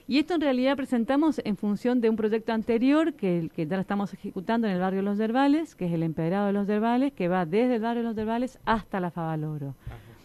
Y 0.08 0.18
esto 0.18 0.34
en 0.34 0.42
realidad 0.42 0.76
presentamos 0.76 1.40
en 1.46 1.56
función 1.56 2.02
de 2.02 2.10
un 2.10 2.16
proyecto 2.16 2.52
anterior 2.52 3.14
que, 3.14 3.52
que 3.56 3.68
ya 3.68 3.76
lo 3.76 3.82
estamos 3.82 4.12
ejecutando 4.12 4.68
en 4.68 4.74
el 4.74 4.80
barrio 4.80 5.04
Los 5.04 5.20
Derbales, 5.20 5.76
que 5.76 5.86
es 5.86 5.94
el 5.94 6.02
empedrado 6.02 6.48
de 6.48 6.54
Los 6.54 6.66
Derbales, 6.66 7.14
que 7.14 7.28
va 7.28 7.46
desde 7.46 7.76
el 7.76 7.82
barrio 7.82 8.02
Los 8.02 8.16
Derbales 8.16 8.58
hasta 8.66 9.00
la 9.00 9.12
Favaloro. 9.12 9.76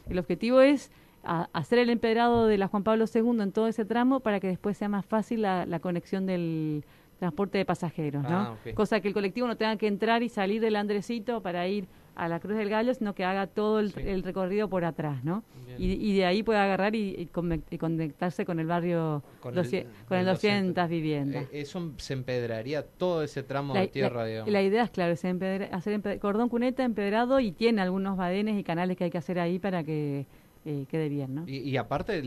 El 0.09 0.19
objetivo 0.19 0.63
es 0.63 0.91
hacer 1.25 1.79
el 1.79 1.91
empedrado 1.91 2.47
de 2.47 2.59
la 2.59 2.69
Juan 2.69 2.83
Pablo 2.83 3.07
II 3.13 3.41
en 3.41 3.53
todo 3.53 3.69
ese 3.69 3.85
tramo 3.85 4.21
para 4.21 4.41
que 4.41 4.49
después 4.49 4.77
sea 4.77 4.89
más 4.89 5.07
fácil 5.07 5.43
la, 5.43 5.79
conexión 5.81 6.27
del 6.27 6.85
transporte 7.19 7.59
de 7.59 7.65
pasajeros, 7.65 8.23
¿no? 8.23 8.39
Ah, 8.39 8.57
Cosa 8.75 9.01
que 9.01 9.09
el 9.09 9.15
colectivo 9.15 9.47
no 9.47 9.57
tenga 9.57 9.77
que 9.77 9.87
entrar 9.87 10.23
y 10.23 10.29
salir 10.29 10.61
del 10.61 10.77
Andresito 10.77 11.41
para 11.41 11.67
ir 11.67 11.87
a 12.17 12.29
la 12.29 12.41
Cruz 12.41 12.57
del 12.57 12.69
Gallo, 12.69 12.95
sino 12.95 13.15
que 13.15 13.25
haga 13.25 13.47
todo 13.47 13.81
el, 13.81 14.23
recorrido 14.23 14.69
por 14.69 14.85
atrás, 14.85 15.25
¿no? 15.25 15.43
Y, 15.77 16.17
de 16.17 16.25
ahí 16.25 16.43
puede 16.43 16.61
agarrar 16.61 16.95
y, 16.95 17.29
conectarse 17.33 18.45
con 18.45 18.61
el 18.61 18.67
barrio, 18.67 19.23
con 19.41 19.59
el, 19.59 19.87
con 20.07 20.19
el 20.19 20.27
200, 20.27 20.89
viviendas. 20.89 21.45
Eh, 21.45 21.61
eso 21.61 21.93
se 21.97 22.13
empedraría 22.13 22.87
todo 22.87 23.23
ese 23.23 23.43
tramo 23.43 23.75
de 23.75 23.89
tierra, 23.89 24.25
digamos. 24.25 24.53
La 24.53 24.63
idea 24.63 24.85
es, 24.85 24.91
claro, 24.91 25.13
es 25.13 25.25
hacer 25.25 26.19
cordón 26.21 26.49
cuneta 26.49 26.85
empedrado 26.85 27.41
y 27.41 27.53
tiene 27.53 27.83
algunos 27.83 28.17
badenes 28.17 28.59
y 28.59 28.63
canales 28.63 28.97
que 28.97 29.05
hay 29.05 29.11
que 29.11 29.19
hacer 29.19 29.39
ahí 29.41 29.59
para 29.59 29.83
que 29.83 30.27
eh, 30.67 30.87
quede 30.89 31.11
bien, 31.11 31.35
¿no? 31.35 31.45
Y, 31.47 31.77
aparte 31.77 32.23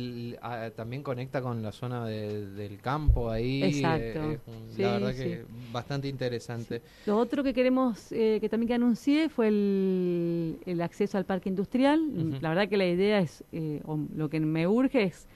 también 0.75 1.01
conecta 1.01 1.41
con 1.41 1.63
la 1.63 1.71
zona 1.71 2.05
del 2.05 2.79
campo 2.81 3.31
ahí. 3.31 3.63
Exacto. 3.63 4.31
Eh, 4.31 4.39
la 4.77 4.91
verdad 4.91 5.15
que 5.15 5.45
bastante 5.71 6.07
interesante. 6.07 6.83
Lo 7.07 7.17
otro 7.17 7.43
que 7.43 7.53
queremos, 7.53 8.11
eh, 8.11 8.37
que 8.39 8.47
también 8.47 8.67
que 8.67 8.73
anuncié, 8.75 9.29
fue 9.29 9.47
el, 9.47 10.81
acceso 10.81 11.17
al 11.17 11.25
parque 11.25 11.49
industrial. 11.49 12.39
La 12.41 12.49
verdad 12.49 12.69
que 12.69 12.77
la 12.77 12.85
idea 12.85 13.19
es, 13.19 13.43
lo 13.51 14.29
que 14.29 14.39
me 14.39 14.67
urge 14.67 15.03
es 15.03 15.27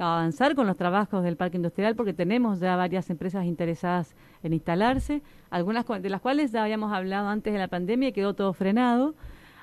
avanzar 0.00 0.54
con 0.54 0.66
los 0.66 0.76
trabajos 0.76 1.22
del 1.24 1.36
parque 1.36 1.56
industrial 1.56 1.96
porque 1.96 2.12
tenemos 2.12 2.60
ya 2.60 2.76
varias 2.76 3.10
empresas 3.10 3.44
interesadas 3.44 4.14
en 4.42 4.52
instalarse, 4.52 5.22
algunas 5.50 5.84
de 5.86 6.08
las 6.08 6.20
cuales 6.20 6.52
ya 6.52 6.62
habíamos 6.62 6.92
hablado 6.92 7.28
antes 7.28 7.52
de 7.52 7.58
la 7.58 7.68
pandemia 7.68 8.10
y 8.10 8.12
quedó 8.12 8.34
todo 8.34 8.52
frenado. 8.52 9.14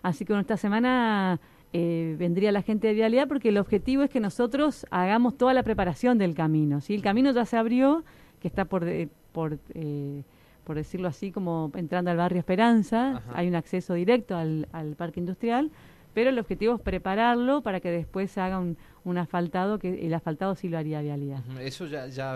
Así 0.03 0.25
que 0.25 0.37
esta 0.37 0.57
semana 0.57 1.39
eh, 1.73 2.15
vendría 2.17 2.51
la 2.51 2.62
gente 2.62 2.88
de 2.88 2.93
vialidad 2.93 3.27
porque 3.27 3.49
el 3.49 3.57
objetivo 3.57 4.03
es 4.03 4.10
que 4.10 4.19
nosotros 4.19 4.86
hagamos 4.91 5.38
toda 5.38 5.53
la 5.53 5.63
preparación 5.63 6.17
del 6.17 6.36
camino. 6.36 6.81
¿sí? 6.81 6.93
El 6.93 7.01
camino 7.01 7.31
ya 7.31 7.45
se 7.45 7.57
abrió, 7.57 8.03
que 8.41 8.47
está 8.47 8.65
por, 8.65 8.86
por, 9.31 9.57
eh, 9.73 10.23
por 10.63 10.75
decirlo 10.75 11.07
así, 11.07 11.31
como 11.31 11.71
entrando 11.75 12.12
al 12.12 12.17
barrio 12.17 12.39
Esperanza, 12.39 13.21
hay 13.34 13.47
un 13.47 13.55
acceso 13.55 13.93
directo 13.93 14.36
al, 14.36 14.67
al, 14.73 14.95
parque 14.95 15.19
industrial, 15.19 15.71
pero 16.13 16.29
el 16.29 16.39
objetivo 16.39 16.75
es 16.75 16.81
prepararlo 16.81 17.62
para 17.62 17.79
que 17.79 17.89
después 17.89 18.31
se 18.31 18.41
haga 18.41 18.60
un, 18.60 18.77
un 19.05 19.17
asfaltado, 19.17 19.79
que 19.79 20.05
el 20.05 20.13
asfaltado 20.13 20.55
sí 20.55 20.67
lo 20.67 20.77
haría 20.77 21.01
vialidad. 21.01 21.39
Eso 21.62 21.88
ya, 21.88 22.07
ya 22.07 22.36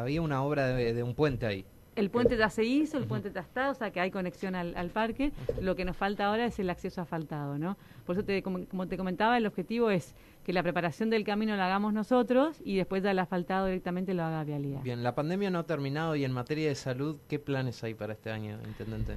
había 0.00 0.22
una 0.22 0.42
obra 0.42 0.68
de 0.68 1.02
un 1.02 1.14
puente 1.14 1.46
ahí. 1.46 1.64
El 1.96 2.10
puente 2.10 2.36
ya 2.36 2.50
se 2.50 2.62
hizo, 2.62 2.98
el 2.98 3.04
puente 3.04 3.32
ya 3.34 3.40
está, 3.40 3.70
o 3.70 3.74
sea 3.74 3.90
que 3.90 4.00
hay 4.00 4.10
conexión 4.10 4.54
al, 4.54 4.90
parque. 4.90 5.32
Lo 5.60 5.74
que 5.74 5.84
nos 5.84 5.96
falta 5.96 6.26
ahora 6.26 6.44
es 6.44 6.58
el 6.58 6.68
acceso 6.68 7.00
asfaltado, 7.00 7.58
¿no? 7.58 7.76
Por 8.04 8.16
eso, 8.16 8.24
te, 8.24 8.42
como, 8.42 8.86
te 8.86 8.96
comentaba, 8.96 9.38
el 9.38 9.46
objetivo 9.46 9.90
es 9.90 10.14
que 10.44 10.52
la 10.52 10.62
preparación 10.62 11.08
del 11.08 11.24
camino 11.24 11.56
la 11.56 11.66
hagamos 11.66 11.94
nosotros 11.94 12.60
y 12.64 12.76
después 12.76 13.02
ya 13.02 13.10
el 13.10 13.18
asfaltado 13.18 13.66
directamente 13.66 14.12
lo 14.12 14.22
haga 14.24 14.44
Vialidad. 14.44 14.82
Bien, 14.82 15.02
la 15.02 15.14
pandemia 15.14 15.50
no 15.50 15.60
ha 15.60 15.66
terminado 15.66 16.14
y 16.16 16.24
en 16.24 16.32
materia 16.32 16.68
de 16.68 16.74
salud, 16.74 17.16
¿qué 17.28 17.38
planes 17.38 17.82
hay 17.82 17.94
para 17.94 18.12
este 18.12 18.30
año, 18.30 18.58
Intendente? 18.66 19.16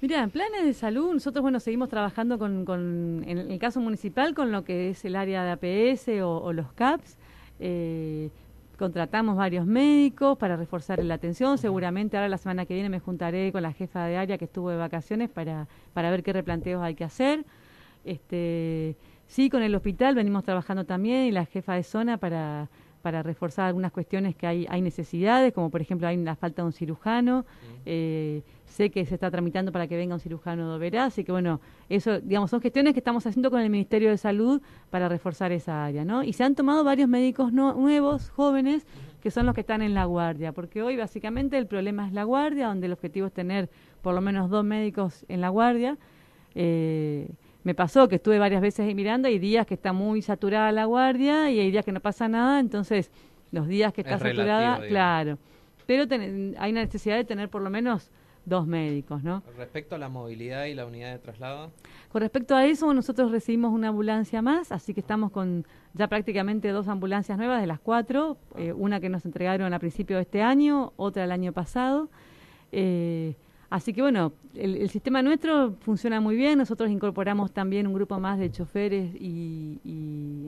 Mira, 0.00 0.22
en 0.22 0.30
planes 0.30 0.64
de 0.64 0.74
salud, 0.74 1.14
nosotros, 1.14 1.42
bueno, 1.42 1.60
seguimos 1.60 1.88
trabajando 1.88 2.38
con, 2.38 3.24
en 3.26 3.38
el 3.38 3.58
caso 3.58 3.80
municipal, 3.80 4.34
con 4.34 4.52
lo 4.52 4.62
que 4.62 4.90
es 4.90 5.04
el 5.04 5.16
área 5.16 5.44
de 5.44 5.50
APS 5.52 6.08
o, 6.22 6.52
los 6.52 6.72
CAPS. 6.72 7.16
Eh, 7.58 8.28
contratamos 8.76 9.36
varios 9.36 9.66
médicos 9.66 10.36
para 10.38 10.56
reforzar 10.56 11.02
la 11.04 11.14
atención. 11.14 11.58
Seguramente 11.58 12.16
ahora 12.16 12.28
la 12.28 12.38
semana 12.38 12.66
que 12.66 12.74
viene 12.74 12.88
me 12.88 13.00
juntaré 13.00 13.52
con 13.52 13.62
la 13.62 13.72
jefa 13.72 14.06
de 14.06 14.16
área 14.16 14.38
que 14.38 14.44
estuvo 14.46 14.70
de 14.70 14.76
vacaciones 14.76 15.30
para, 15.30 15.68
para 15.92 16.10
ver 16.10 16.22
qué 16.22 16.32
replanteos 16.32 16.82
hay 16.82 16.94
que 16.94 17.04
hacer. 17.04 17.44
Este, 18.04 18.96
sí, 19.26 19.48
con 19.50 19.62
el 19.62 19.74
hospital 19.74 20.14
venimos 20.14 20.44
trabajando 20.44 20.84
también 20.84 21.24
y 21.24 21.32
la 21.32 21.46
jefa 21.46 21.74
de 21.74 21.82
zona 21.82 22.18
para, 22.18 22.68
para 23.04 23.22
reforzar 23.22 23.66
algunas 23.66 23.92
cuestiones 23.92 24.34
que 24.34 24.46
hay, 24.46 24.66
hay 24.66 24.80
necesidades, 24.80 25.52
como 25.52 25.68
por 25.68 25.82
ejemplo 25.82 26.08
hay 26.08 26.16
la 26.16 26.36
falta 26.36 26.62
de 26.62 26.66
un 26.66 26.72
cirujano. 26.72 27.44
Eh, 27.84 28.40
sé 28.64 28.88
que 28.88 29.04
se 29.04 29.12
está 29.12 29.30
tramitando 29.30 29.72
para 29.72 29.86
que 29.86 29.94
venga 29.94 30.14
un 30.14 30.20
cirujano 30.20 30.70
de 30.70 30.76
Oberá, 30.76 31.04
así 31.04 31.22
que 31.22 31.30
bueno, 31.30 31.60
eso, 31.90 32.18
digamos, 32.20 32.48
son 32.50 32.62
gestiones 32.62 32.94
que 32.94 33.00
estamos 33.00 33.26
haciendo 33.26 33.50
con 33.50 33.60
el 33.60 33.68
Ministerio 33.68 34.08
de 34.08 34.16
Salud 34.16 34.62
para 34.88 35.06
reforzar 35.06 35.52
esa 35.52 35.84
área, 35.84 36.02
¿no? 36.06 36.22
Y 36.22 36.32
se 36.32 36.44
han 36.44 36.54
tomado 36.54 36.82
varios 36.82 37.06
médicos 37.06 37.52
nuevos, 37.52 38.30
jóvenes, 38.30 38.86
que 39.20 39.30
son 39.30 39.44
los 39.44 39.54
que 39.54 39.60
están 39.60 39.82
en 39.82 39.92
la 39.92 40.06
guardia, 40.06 40.52
porque 40.52 40.80
hoy 40.80 40.96
básicamente 40.96 41.58
el 41.58 41.66
problema 41.66 42.06
es 42.06 42.14
la 42.14 42.24
guardia, 42.24 42.68
donde 42.68 42.86
el 42.86 42.94
objetivo 42.94 43.26
es 43.26 43.34
tener 43.34 43.68
por 44.00 44.14
lo 44.14 44.22
menos 44.22 44.48
dos 44.48 44.64
médicos 44.64 45.26
en 45.28 45.42
la 45.42 45.50
guardia. 45.50 45.98
Eh, 46.54 47.28
me 47.64 47.74
pasó 47.74 48.08
que 48.08 48.16
estuve 48.16 48.38
varias 48.38 48.62
veces 48.62 48.86
ahí 48.86 48.94
mirando, 48.94 49.26
hay 49.26 49.38
días 49.38 49.66
que 49.66 49.74
está 49.74 49.92
muy 49.92 50.22
saturada 50.22 50.70
la 50.70 50.84
guardia 50.84 51.50
y 51.50 51.58
hay 51.58 51.70
días 51.70 51.84
que 51.84 51.92
no 51.92 52.00
pasa 52.00 52.28
nada, 52.28 52.60
entonces 52.60 53.10
los 53.50 53.66
días 53.66 53.92
que 53.92 54.02
está 54.02 54.18
saturada, 54.18 54.86
claro. 54.86 55.38
Pero 55.86 56.04
hay 56.58 56.70
una 56.72 56.82
necesidad 56.82 57.16
de 57.16 57.24
tener 57.24 57.48
por 57.48 57.62
lo 57.62 57.70
menos 57.70 58.10
dos 58.44 58.66
médicos, 58.66 59.22
¿no? 59.22 59.42
Respecto 59.56 59.94
a 59.94 59.98
la 59.98 60.08
movilidad 60.08 60.66
y 60.66 60.74
la 60.74 60.84
unidad 60.84 61.12
de 61.12 61.18
traslado. 61.18 61.72
Con 62.10 62.20
respecto 62.20 62.54
a 62.54 62.66
eso, 62.66 62.92
nosotros 62.92 63.30
recibimos 63.30 63.72
una 63.72 63.88
ambulancia 63.88 64.42
más, 64.42 64.70
así 64.70 64.92
que 64.92 65.00
estamos 65.00 65.30
con 65.30 65.66
ya 65.94 66.08
prácticamente 66.08 66.68
dos 66.68 66.88
ambulancias 66.88 67.38
nuevas 67.38 67.60
de 67.60 67.66
las 67.66 67.80
cuatro, 67.80 68.36
eh, 68.56 68.72
una 68.72 69.00
que 69.00 69.08
nos 69.08 69.24
entregaron 69.24 69.72
a 69.72 69.78
principio 69.78 70.16
de 70.16 70.22
este 70.22 70.42
año, 70.42 70.92
otra 70.96 71.24
el 71.24 71.32
año 71.32 71.52
pasado. 71.52 72.10
Eh, 72.72 73.34
Así 73.74 73.92
que 73.92 74.02
bueno, 74.02 74.32
el, 74.54 74.88
sistema 74.88 75.20
nuestro 75.20 75.74
funciona 75.80 76.20
muy 76.20 76.36
bien. 76.36 76.58
Nosotros 76.58 76.88
incorporamos 76.90 77.50
también 77.50 77.88
un 77.88 77.92
grupo 77.92 78.20
más 78.20 78.38
de 78.38 78.48
choferes 78.48 79.12
y, 79.16 79.80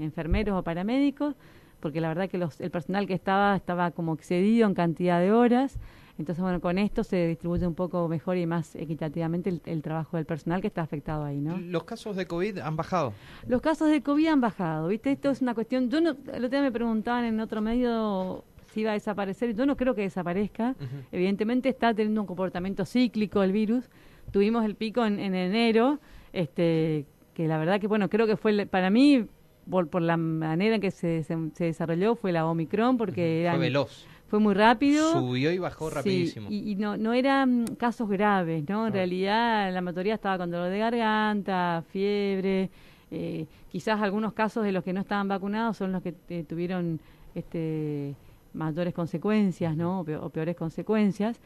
enfermeros 0.01 0.57
o 0.57 0.63
paramédicos, 0.63 1.35
porque 1.81 2.01
la 2.01 2.07
verdad 2.07 2.31
que 2.31 2.39
los, 2.39 2.61
el 2.61 2.71
personal 2.71 3.09
que 3.09 3.15
estaba 3.15 3.57
estaba 3.57 3.91
como 3.91 4.15
excedido 4.15 4.69
en 4.69 4.75
cantidad 4.75 5.19
de 5.19 5.33
horas. 5.33 5.77
Entonces, 6.19 6.41
bueno, 6.41 6.61
con 6.61 6.79
esto 6.79 7.03
se 7.03 7.27
distribuye 7.27 7.67
un 7.67 7.75
poco 7.75 8.07
mejor 8.07 8.37
y 8.37 8.47
más 8.47 8.77
equitativamente 8.77 9.61
el, 9.65 9.83
trabajo 9.83 10.19
del 10.19 10.25
personal 10.25 10.61
que 10.61 10.69
está 10.69 10.83
afectado 10.83 11.25
ahí, 11.25 11.41
¿no? 11.41 11.59
¿Los 11.59 11.83
casos 11.83 12.15
de 12.15 12.29
COVID 12.29 12.59
han 12.59 12.77
bajado? 12.77 13.13
Los 13.49 13.61
casos 13.61 13.91
de 13.91 14.05
COVID 14.05 14.29
han 14.29 14.41
bajado, 14.41 14.87
¿viste? 14.87 15.11
Esto 15.11 15.31
es 15.31 15.43
una 15.43 15.55
cuestión... 15.55 15.91
Yo 15.91 16.01
no, 16.01 16.11
el 16.11 16.45
otro 16.45 16.49
día 16.49 16.63
me 16.63 16.71
preguntaban 16.71 17.25
en 17.25 17.41
otro 17.41 17.61
medio 17.61 18.45
si 18.77 18.83
iba 18.83 18.91
a 18.91 18.95
desaparecer. 18.95 19.57
Yo 19.57 19.65
no 19.65 19.75
creo 19.75 19.95
que 19.95 20.03
desaparezca. 20.03 20.75
Evidentemente 21.11 21.71
está 21.71 21.95
teniendo 21.95 22.21
un 22.21 22.27
comportamiento 22.27 22.85
cíclico 22.85 23.43
el 23.43 23.53
virus. 23.53 23.89
Tuvimos 24.33 24.67
el 24.67 24.75
pico 24.75 25.07
en, 25.07 25.19
enero, 25.19 25.99
este 26.33 27.07
que 27.33 27.49
la 27.49 27.59
verdad 27.59 27.81
que, 27.81 27.87
bueno, 27.87 28.09
creo 28.09 28.27
que 28.27 28.37
fue, 28.37 28.67
para 28.67 28.91
mí, 28.91 29.27
por, 29.71 30.01
la 30.01 30.17
manera 30.17 30.75
en 30.75 30.81
que 30.81 30.91
se, 30.91 31.23
se, 31.23 31.65
desarrolló, 31.65 32.17
fue 32.17 32.33
la 32.33 32.47
Omicron, 32.47 32.97
porque 32.97 33.43
era... 33.43 33.53
Fue 33.53 33.61
veloz 33.61 34.07
fue 34.29 34.41
muy 34.41 34.55
rápido. 34.55 35.13
Subió 35.13 35.53
y 35.53 35.59
bajó 35.59 35.89
rapidísimo. 35.89 36.49
y, 36.51 36.75
no, 36.75 36.97
no 36.97 37.13
eran 37.13 37.65
casos 37.79 38.09
graves, 38.09 38.69
¿no? 38.69 38.89
En 38.89 38.93
realidad 38.93 39.73
la 39.73 39.81
mayoría 39.81 40.15
estaba 40.15 40.37
con 40.37 40.51
dolor 40.51 40.69
de 40.69 40.79
garganta, 40.79 41.85
fiebre. 41.93 42.69
Eh, 43.13 43.47
quizás 43.71 44.03
algunos 44.03 44.33
casos 44.33 44.65
de 44.65 44.73
los 44.73 44.83
que 44.83 44.93
no 44.93 45.01
estaban 45.01 45.29
vacunados 45.29 45.77
son 45.77 45.93
los 45.93 46.03
que 46.03 46.15
eh, 46.29 46.43
tuvieron 46.43 46.99
este, 47.37 48.17
mayores 48.57 48.95
consecuencias, 48.95 49.77
¿no? 49.77 50.01
O, 50.01 50.31
peores 50.31 50.57
consecuencias. 50.57 51.41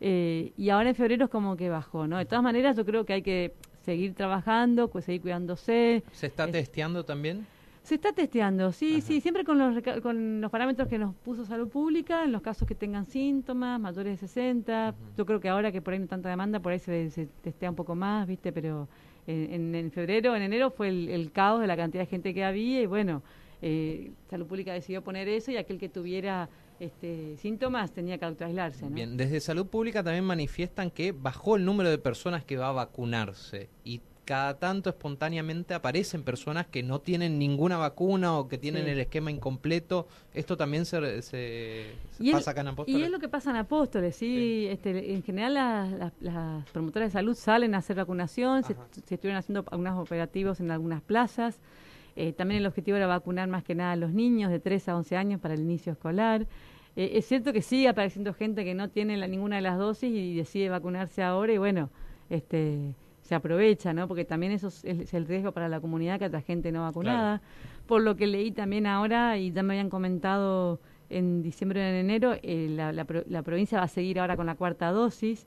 Eh, 0.00 0.52
y 0.56 0.68
ahora 0.70 0.90
en 0.90 0.94
febrero 0.94 1.24
es 1.24 1.30
como 1.30 1.56
que 1.56 1.70
bajó, 1.70 2.06
¿no? 2.06 2.18
De 2.18 2.26
todas 2.26 2.42
maneras 2.42 2.76
yo 2.76 2.84
creo 2.84 3.06
que 3.06 3.14
hay 3.14 3.22
que 3.22 3.54
seguir 3.82 4.14
trabajando, 4.14 4.88
pues 4.88 5.04
seguir 5.04 5.22
cuidándose. 5.22 6.02
¿Se 6.12 6.26
está 6.26 6.50
testeando 6.50 7.04
también? 7.04 7.46
Se 7.86 7.94
está 7.94 8.12
testeando, 8.12 8.72
sí, 8.72 9.00
sí, 9.00 9.20
siempre 9.20 9.44
con 9.44 9.58
los, 9.58 9.80
con 10.02 10.40
los 10.40 10.50
parámetros 10.50 10.88
que 10.88 10.98
nos 10.98 11.14
puso 11.14 11.44
Salud 11.44 11.68
Pública, 11.68 12.24
en 12.24 12.32
los 12.32 12.42
casos 12.42 12.66
que 12.66 12.74
tengan 12.74 13.06
síntomas, 13.06 13.78
mayores 13.78 14.20
de 14.20 14.26
60. 14.26 14.92
Yo 15.16 15.24
creo 15.24 15.38
que 15.38 15.48
ahora 15.48 15.70
que 15.70 15.80
por 15.80 15.92
ahí 15.92 16.00
no 16.00 16.02
hay 16.02 16.08
tanta 16.08 16.28
demanda, 16.28 16.58
por 16.58 16.72
ahí 16.72 16.80
se, 16.80 17.28
testea 17.42 17.70
un 17.70 17.76
poco 17.76 17.94
más, 17.94 18.26
¿viste? 18.26 18.52
Pero 18.52 18.88
en, 19.28 19.92
febrero, 19.92 20.34
en 20.34 20.42
enero 20.42 20.70
fue 20.72 20.88
el, 20.88 21.30
caos 21.30 21.60
de 21.60 21.68
la 21.68 21.76
cantidad 21.76 22.02
de 22.02 22.08
gente 22.08 22.34
que 22.34 22.44
había 22.44 22.82
y 22.82 22.86
bueno, 22.86 23.22
eh, 23.62 24.10
Salud 24.28 24.46
Pública 24.46 24.72
decidió 24.72 25.02
poner 25.02 25.28
eso 25.28 25.50
y 25.50 25.56
aquel 25.56 25.78
que 25.78 25.88
tuviera 25.88 26.48
este, 26.80 27.36
síntomas 27.38 27.92
tenía 27.92 28.18
que 28.18 28.24
autoaislarse. 28.24 28.84
¿no? 28.84 28.90
Bien, 28.90 29.16
desde 29.16 29.40
Salud 29.40 29.66
Pública 29.66 30.02
también 30.02 30.24
manifiestan 30.24 30.90
que 30.90 31.12
bajó 31.12 31.56
el 31.56 31.64
número 31.64 31.90
de 31.90 31.98
personas 31.98 32.44
que 32.44 32.56
va 32.56 32.68
a 32.68 32.72
vacunarse 32.72 33.68
y 33.84 34.00
cada 34.26 34.58
tanto 34.58 34.90
espontáneamente 34.90 35.72
aparecen 35.72 36.24
personas 36.24 36.66
que 36.66 36.82
no 36.82 37.00
tienen 37.00 37.38
ninguna 37.38 37.78
vacuna 37.78 38.36
o 38.36 38.48
que 38.48 38.58
tienen 38.58 38.88
el 38.88 38.98
esquema 38.98 39.30
incompleto. 39.30 40.08
Esto 40.34 40.56
también 40.56 40.84
se, 40.84 41.22
se, 41.22 41.86
pasa 42.32 42.50
acá 42.50 42.62
en 42.62 42.68
Apóstoles. 42.68 43.00
Y 43.00 43.04
es 43.04 43.10
lo 43.10 43.20
que 43.20 43.28
pasa 43.28 43.50
en 43.50 43.56
Apóstoles, 43.56 44.16
¿sí? 44.16 44.66
Este, 44.68 45.14
en 45.14 45.22
general 45.22 45.54
las, 45.54 46.64
promotoras 46.72 47.10
de 47.10 47.12
salud 47.12 47.36
salen 47.36 47.76
a 47.76 47.78
hacer 47.78 47.96
vacunación, 47.96 48.64
se, 48.64 48.74
estuvieron 49.08 49.36
haciendo 49.36 49.64
algunos 49.70 49.96
operativos 49.96 50.58
en 50.58 50.72
algunas 50.72 51.02
plazas. 51.02 51.60
Eh, 52.16 52.32
también 52.32 52.60
el 52.60 52.66
objetivo 52.66 52.96
era 52.96 53.06
vacunar 53.06 53.48
más 53.48 53.62
que 53.62 53.74
nada 53.74 53.92
a 53.92 53.96
los 53.96 54.12
niños 54.12 54.50
de 54.50 54.58
3 54.58 54.88
a 54.88 54.96
11 54.96 55.16
años 55.16 55.40
para 55.40 55.54
el 55.54 55.60
inicio 55.60 55.92
escolar. 55.92 56.46
Eh, 56.96 57.10
es 57.14 57.26
cierto 57.26 57.52
que 57.52 57.60
sigue 57.60 57.88
apareciendo 57.88 58.32
gente 58.32 58.64
que 58.64 58.74
no 58.74 58.88
tiene 58.88 59.16
la, 59.16 59.28
ninguna 59.28 59.56
de 59.56 59.62
las 59.62 59.78
dosis 59.78 60.10
y 60.10 60.34
decide 60.34 60.70
vacunarse 60.70 61.22
ahora 61.22 61.52
y 61.52 61.58
bueno, 61.58 61.90
este 62.30 62.94
se 63.20 63.34
aprovecha, 63.34 63.92
¿no? 63.92 64.06
Porque 64.06 64.24
también 64.24 64.52
eso 64.52 64.68
es, 64.68 65.12
el 65.12 65.26
riesgo 65.26 65.50
para 65.52 65.68
la 65.68 65.80
comunidad 65.80 66.18
que 66.18 66.26
haya 66.26 66.40
gente 66.40 66.70
no 66.70 66.82
vacunada. 66.82 67.42
Por 67.86 68.02
lo 68.02 68.16
que 68.16 68.28
leí 68.28 68.52
también 68.52 68.86
ahora, 68.86 69.36
y 69.36 69.50
ya 69.50 69.64
me 69.64 69.74
habían 69.74 69.90
comentado 69.90 70.80
en 71.10 71.42
diciembre 71.42 71.80
o 71.80 71.84
en 71.84 71.94
enero, 71.96 72.36
eh, 72.42 72.68
la, 72.70 72.92
la, 72.92 73.42
provincia 73.42 73.78
va 73.78 73.84
a 73.84 73.88
seguir 73.88 74.20
ahora 74.20 74.36
con 74.36 74.46
la 74.46 74.54
cuarta 74.54 74.92
dosis. 74.92 75.46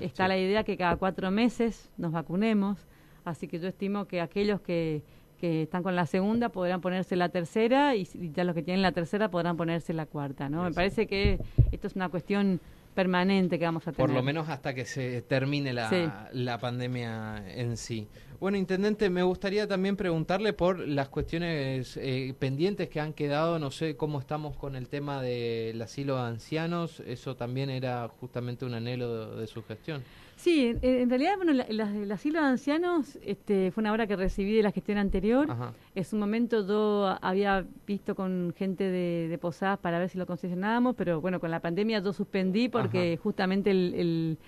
Está 0.00 0.26
la 0.26 0.38
idea 0.38 0.64
que 0.64 0.78
cada 0.78 0.96
cuatro 0.96 1.30
meses 1.30 1.90
nos 1.98 2.12
vacunemos. 2.12 2.86
Así 3.26 3.46
que 3.46 3.58
yo 3.58 3.68
estimo 3.68 4.06
que 4.06 4.22
aquellos 4.22 4.62
que, 4.62 5.02
que 5.40 5.62
están 5.62 5.82
con 5.82 5.96
la 5.96 6.06
segunda 6.06 6.48
podrán 6.48 6.80
ponerse 6.80 7.16
la 7.16 7.28
tercera 7.28 7.94
y, 7.94 8.06
ya 8.34 8.44
los 8.44 8.54
que 8.54 8.62
tienen 8.62 8.82
la 8.82 8.92
tercera 8.92 9.30
podrán 9.30 9.56
ponerse 9.56 9.92
la 9.92 10.06
cuarta, 10.06 10.48
¿no? 10.48 10.64
Me 10.64 10.72
parece 10.72 11.06
que 11.06 11.38
esto 11.72 11.86
es 11.86 11.96
una 11.96 12.08
cuestión 12.08 12.60
permanente 12.94 13.58
que 13.58 13.64
vamos 13.64 13.86
a 13.86 13.92
tener. 13.92 14.06
Por 14.06 14.10
lo 14.14 14.22
menos 14.22 14.48
hasta 14.48 14.74
que 14.74 14.84
se 14.84 15.22
termine 15.22 15.72
la, 15.72 16.30
la 16.32 16.58
pandemia 16.58 17.44
en 17.46 17.76
sí. 17.76 18.08
Bueno, 18.40 18.56
Intendente, 18.56 19.10
me 19.10 19.24
gustaría 19.24 19.66
también 19.66 19.96
preguntarle 19.96 20.52
por 20.52 20.78
las 20.78 21.08
cuestiones 21.08 21.96
eh, 21.96 22.32
pendientes 22.38 22.88
que 22.88 23.00
han 23.00 23.12
quedado. 23.12 23.58
No 23.58 23.72
sé 23.72 23.96
cómo 23.96 24.20
estamos 24.20 24.56
con 24.56 24.76
el 24.76 24.88
tema 24.88 25.20
del 25.20 25.82
asilo 25.82 26.14
de 26.14 26.22
ancianos. 26.22 27.00
Eso 27.00 27.34
también 27.34 27.68
era 27.68 28.08
justamente 28.20 28.64
un 28.64 28.74
anhelo 28.74 29.34
de 29.34 29.46
su 29.48 29.64
gestión. 29.64 30.04
Sí, 30.36 30.72
en, 30.82 31.10
realidad, 31.10 31.34
bueno, 31.36 31.50
el 31.50 32.12
asilo 32.12 32.40
de 32.40 32.46
ancianos 32.46 33.18
este, 33.24 33.72
fue 33.72 33.80
una 33.80 33.92
obra 33.92 34.06
que 34.06 34.14
recibí 34.14 34.54
de 34.54 34.62
la 34.62 34.70
gestión 34.70 34.96
anterior. 34.96 35.48
En 35.96 36.04
su 36.04 36.14
momento 36.14 36.64
yo 36.64 37.18
había 37.20 37.66
visto 37.88 38.14
con 38.14 38.54
gente 38.56 38.84
de, 38.84 39.36
Posadas 39.38 39.80
para 39.80 39.98
ver 39.98 40.10
si 40.10 40.16
lo 40.16 40.26
concesionábamos, 40.26 40.94
pero 40.94 41.20
bueno, 41.20 41.40
con 41.40 41.50
la 41.50 41.58
pandemia 41.58 41.98
yo 41.98 42.12
suspendí 42.12 42.68
porque 42.68 43.18
justamente 43.20 43.72
el, 43.72 44.38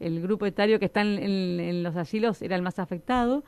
grupo 0.00 0.46
etario 0.46 0.78
que 0.78 0.86
está 0.86 1.02
en, 1.02 1.82
los 1.82 1.96
asilos 1.96 2.42
era 2.42 2.56
el 2.56 2.62
más 2.62 2.78
afectado. 2.78 3.44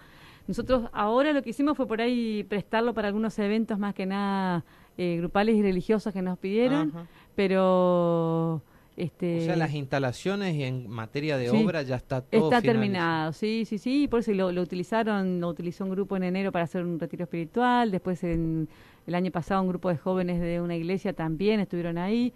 Nosotros 0.47 0.89
ahora 0.93 1.33
lo 1.33 1.43
que 1.43 1.51
hicimos 1.51 1.77
fue 1.77 1.87
por 1.87 2.01
ahí 2.01 2.45
prestarlo 2.49 2.95
para 2.95 3.09
algunos 3.09 3.39
eventos 3.39 3.79
más 3.79 3.95
que 3.95 4.07
nada 4.07 4.65
eh, 4.99 5.17
grupales 5.19 5.57
y 5.57 5.63
religiosos 5.63 6.13
que 6.13 6.23
nos 6.23 6.39
pidieron, 6.39 6.93
pero 7.37 8.63
este, 8.97 9.39
o 9.39 9.45
sea, 9.47 9.57
las 9.57 9.73
instalaciones 9.73 10.55
y 10.57 10.65
en 10.65 10.87
materia 10.91 11.39
de 11.39 11.49
obra 11.51 11.81
ya 11.83 11.97
está 11.97 12.21
todo 12.21 12.51
Está 12.51 12.61
terminado, 12.61 13.33
sí, 13.33 13.65
sí, 13.65 13.79
sí. 13.79 14.09
Por 14.09 14.21
eso 14.21 14.33
lo, 14.33 14.53
lo, 14.53 14.61
utilizaron, 14.61 15.41
lo 15.41 15.49
utilizó 15.49 15.85
un 15.85 15.91
grupo 15.91 16.17
en 16.17 16.25
enero 16.25 16.53
para 16.53 16.65
hacer 16.65 16.85
un 16.85 17.01
retiro 17.01 17.25
espiritual. 17.25 17.91
Después, 17.91 18.23
en 18.25 18.69
el 19.07 19.15
año 19.15 19.31
pasado, 19.31 19.63
un 19.63 19.69
grupo 19.69 19.89
de 19.89 19.97
jóvenes 19.97 20.39
de 20.41 20.61
una 20.61 20.77
iglesia 20.77 21.15
también 21.15 21.61
estuvieron 21.61 21.97
ahí. 21.97 22.35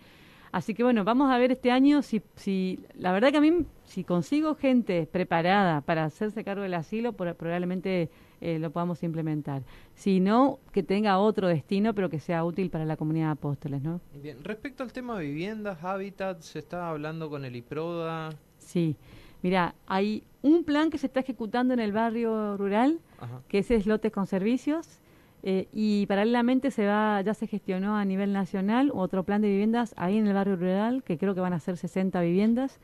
Así 0.54 0.72
que 0.72 0.84
bueno, 0.84 1.02
vamos 1.02 1.32
a 1.32 1.38
ver 1.38 1.50
este 1.50 1.72
año 1.72 2.00
si, 2.02 2.22
si 2.36 2.78
la 2.96 3.10
verdad 3.10 3.32
que 3.32 3.38
a 3.38 3.40
mí, 3.40 3.66
si 3.82 4.04
consigo 4.04 4.54
gente 4.54 5.04
preparada 5.10 5.80
para 5.80 6.04
hacerse 6.04 6.44
cargo 6.44 6.62
del 6.62 6.74
asilo, 6.74 7.12
probablemente 7.14 8.08
eh, 8.40 8.60
lo 8.60 8.70
podamos 8.70 9.02
implementar. 9.02 9.64
Si 9.96 10.20
no, 10.20 10.60
que 10.70 10.84
tenga 10.84 11.18
otro 11.18 11.48
destino, 11.48 11.92
pero 11.92 12.08
que 12.08 12.20
sea 12.20 12.44
útil 12.44 12.70
para 12.70 12.84
la 12.84 12.96
comunidad 12.96 13.26
de 13.26 13.32
apóstoles, 13.32 13.82
¿no? 13.82 14.00
Bien, 14.22 14.44
respecto 14.44 14.84
al 14.84 14.92
tema 14.92 15.18
de 15.18 15.24
viviendas, 15.24 15.82
hábitats, 15.82 16.46
se 16.46 16.60
está 16.60 16.88
hablando 16.88 17.28
con 17.28 17.44
el 17.44 17.56
IPRODA. 17.56 18.30
Sí, 18.58 18.94
mira, 19.42 19.74
hay 19.88 20.22
un 20.42 20.62
plan 20.62 20.88
que 20.88 20.98
se 20.98 21.08
está 21.08 21.18
ejecutando 21.18 21.74
en 21.74 21.80
el 21.80 21.90
barrio 21.90 22.56
rural, 22.56 23.00
que 23.48 23.58
es 23.58 23.86
lotes 23.86 24.12
con 24.12 24.28
servicios, 24.28 25.00
eh, 25.46 25.68
y 25.74 26.06
paralelamente 26.06 26.70
se 26.70 26.86
va, 26.86 27.20
ya 27.20 27.34
se 27.34 27.46
gestionó 27.46 27.98
a 27.98 28.04
nivel 28.06 28.32
nacional 28.32 28.90
otro 28.94 29.24
plan 29.24 29.42
de 29.42 29.48
viviendas 29.48 29.92
ahí 29.98 30.16
en 30.16 30.26
el 30.26 30.32
barrio 30.32 30.56
rural, 30.56 31.02
que 31.02 31.18
creo 31.18 31.34
que 31.34 31.42
van 31.42 31.52
a 31.52 31.60
ser 31.60 31.76
60 31.76 32.18
viviendas, 32.22 32.80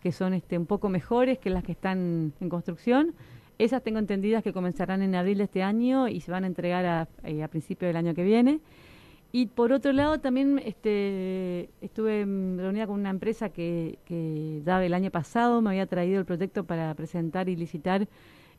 que 0.00 0.12
son 0.12 0.32
este, 0.32 0.56
un 0.56 0.66
poco 0.66 0.88
mejores 0.88 1.40
que 1.40 1.50
las 1.50 1.64
que 1.64 1.72
están 1.72 2.32
en 2.40 2.48
construcción. 2.48 3.14
Esas 3.58 3.82
tengo 3.82 3.98
entendidas 3.98 4.44
que 4.44 4.52
comenzarán 4.52 5.02
en 5.02 5.16
abril 5.16 5.38
de 5.38 5.44
este 5.44 5.64
año 5.64 6.06
y 6.06 6.20
se 6.20 6.30
van 6.30 6.44
a 6.44 6.46
entregar 6.46 6.86
a, 6.86 7.08
eh, 7.24 7.42
a 7.42 7.48
principio 7.48 7.88
del 7.88 7.96
año 7.96 8.14
que 8.14 8.22
viene. 8.22 8.60
Y 9.32 9.46
por 9.46 9.72
otro 9.72 9.92
lado, 9.92 10.20
también 10.20 10.62
este, 10.64 11.68
estuve 11.80 12.24
reunida 12.24 12.86
con 12.86 13.00
una 13.00 13.10
empresa 13.10 13.48
que, 13.48 13.98
que 14.04 14.62
ya 14.64 14.84
el 14.84 14.94
año 14.94 15.10
pasado 15.10 15.60
me 15.60 15.70
había 15.70 15.86
traído 15.86 16.20
el 16.20 16.26
proyecto 16.26 16.62
para 16.62 16.94
presentar 16.94 17.48
y 17.48 17.56
licitar 17.56 18.06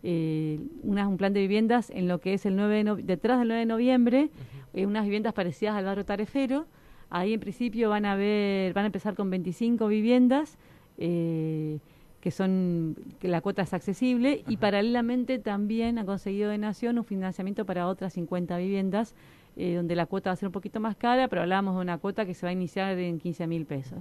eh, 0.07 0.59
un 0.83 1.17
plan 1.17 1.33
de 1.33 1.41
viviendas 1.41 1.89
en 1.89 2.07
lo 2.07 2.21
que 2.21 2.35
es 2.35 2.45
el 2.45 2.55
9 2.55 3.01
detrás 3.01 3.39
del 3.39 3.47
9 3.47 3.61
de 3.61 3.65
noviembre, 3.65 4.29
eh, 4.75 4.85
unas 4.85 5.03
viviendas 5.03 5.33
parecidas 5.33 5.75
al 5.75 5.85
barrio 5.85 6.05
Tarefero. 6.05 6.67
Ahí 7.09 7.33
en 7.33 7.39
principio 7.39 7.89
van 7.89 8.05
a 8.05 8.15
ver, 8.15 8.73
van 8.73 8.83
a 8.83 8.85
empezar 8.87 9.15
con 9.15 9.31
25 9.31 9.87
viviendas. 9.87 10.59
Eh, 10.99 11.79
que 12.21 12.31
son 12.31 12.95
que 13.19 13.27
la 13.27 13.41
cuota 13.41 13.61
es 13.61 13.73
accesible 13.73 14.43
y 14.47 14.57
paralelamente 14.57 15.37
también 15.37 15.99
ha 15.99 16.05
conseguido 16.05 16.49
de 16.49 16.57
Nación 16.57 16.97
un 16.97 17.03
financiamiento 17.03 17.67
para 17.67 17.87
otras 17.87 18.13
50 18.13 18.57
viviendas 18.57 19.13
donde 19.55 19.95
la 19.95 20.07
cuota 20.07 20.31
va 20.31 20.33
a 20.33 20.35
ser 20.35 20.47
un 20.47 20.51
poquito 20.51 20.79
más 20.79 20.95
cara, 20.95 21.27
pero 21.27 21.43
hablábamos 21.43 21.75
de 21.75 21.81
una 21.81 21.99
cuota 21.99 22.25
que 22.25 22.33
se 22.33 22.45
va 22.45 22.49
a 22.49 22.53
iniciar 22.53 22.97
en 22.97 23.19
15 23.19 23.45
mil 23.45 23.65
pesos. 23.67 23.99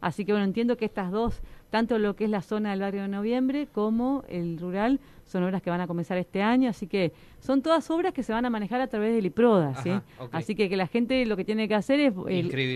Así 0.00 0.24
que 0.24 0.32
bueno, 0.32 0.44
entiendo 0.44 0.76
que 0.76 0.84
estas 0.84 1.10
dos, 1.10 1.40
tanto 1.70 1.98
lo 1.98 2.16
que 2.16 2.24
es 2.24 2.30
la 2.30 2.42
zona 2.42 2.70
del 2.70 2.80
barrio 2.80 3.02
de 3.02 3.08
noviembre 3.08 3.68
como 3.72 4.24
el 4.28 4.58
rural, 4.58 5.00
son 5.24 5.42
obras 5.42 5.60
que 5.62 5.70
van 5.70 5.80
a 5.80 5.86
comenzar 5.86 6.16
este 6.18 6.42
año, 6.42 6.70
así 6.70 6.86
que 6.86 7.12
son 7.40 7.60
todas 7.60 7.90
obras 7.90 8.12
que 8.12 8.22
se 8.22 8.32
van 8.32 8.44
a 8.44 8.50
manejar 8.50 8.80
a 8.80 8.86
través 8.86 9.14
del 9.14 9.26
IPRODA, 9.26 9.74
¿sí? 9.82 9.90
Así 10.30 10.54
que, 10.54 10.68
que 10.68 10.76
la 10.76 10.86
gente 10.86 11.26
lo 11.26 11.36
que 11.36 11.44
tiene 11.44 11.66
que 11.66 11.74
hacer 11.74 11.98
es 12.00 12.14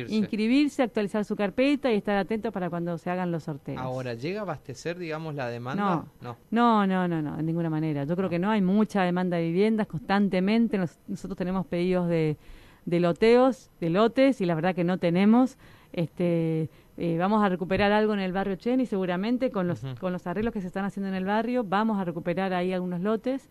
inscribirse. 0.09 0.83
actualizar 0.83 1.25
su 1.25 1.37
carpeta 1.37 1.93
y 1.93 1.97
estar 1.97 2.17
atento 2.17 2.51
para 2.51 2.69
cuando 2.69 2.99
se 2.99 3.09
hagan 3.11 3.31
los 3.31 3.45
sorteos. 3.45 3.79
Ahora, 3.79 4.15
¿llega 4.15 4.41
a 4.41 4.43
abastecer, 4.43 4.99
digamos, 4.99 5.35
la 5.35 5.49
demanda? 5.49 6.05
No, 6.21 6.37
no, 6.51 6.87
no, 6.87 7.09
no, 7.09 7.23
no, 7.23 7.37
de 7.37 7.43
ninguna 7.43 7.71
manera. 7.71 8.05
Yo 8.05 8.17
creo 8.17 8.29
que 8.29 8.39
no, 8.39 8.51
hay 8.51 8.63
mucha 8.63 9.03
demanda 9.03 9.37
de 9.37 9.45
viviendas 9.45 9.87
constantemente. 9.87 10.79
nosotros 10.79 11.37
tenemos 11.37 11.67
pedidos 11.67 12.09
de, 12.09 12.37
de 12.85 13.01
loteos, 13.01 13.71
de 13.81 13.91
lotes, 13.91 14.41
y 14.41 14.47
la 14.47 14.55
verdad 14.55 14.75
que 14.75 14.85
no 14.85 14.99
tenemos. 14.99 15.57
Este, 15.93 16.69
eh, 16.97 17.17
vamos 17.19 17.43
a 17.43 17.49
recuperar 17.49 17.93
algo 17.93 18.13
en 18.15 18.21
el 18.21 18.33
barrio 18.33 18.57
Cheni, 18.57 18.87
seguramente, 18.87 19.51
con 19.51 19.67
los, 19.67 19.81
con 20.01 20.13
los 20.13 20.27
arreglos 20.27 20.53
que 20.53 20.61
se 20.61 20.67
están 20.67 20.85
haciendo 20.85 21.09
en 21.09 21.15
el 21.15 21.25
barrio, 21.25 21.65
vamos 21.65 21.99
a 21.99 22.05
recuperar 22.05 22.53
ahí 22.53 22.73
algunos 22.73 23.01
lotes. 23.01 23.49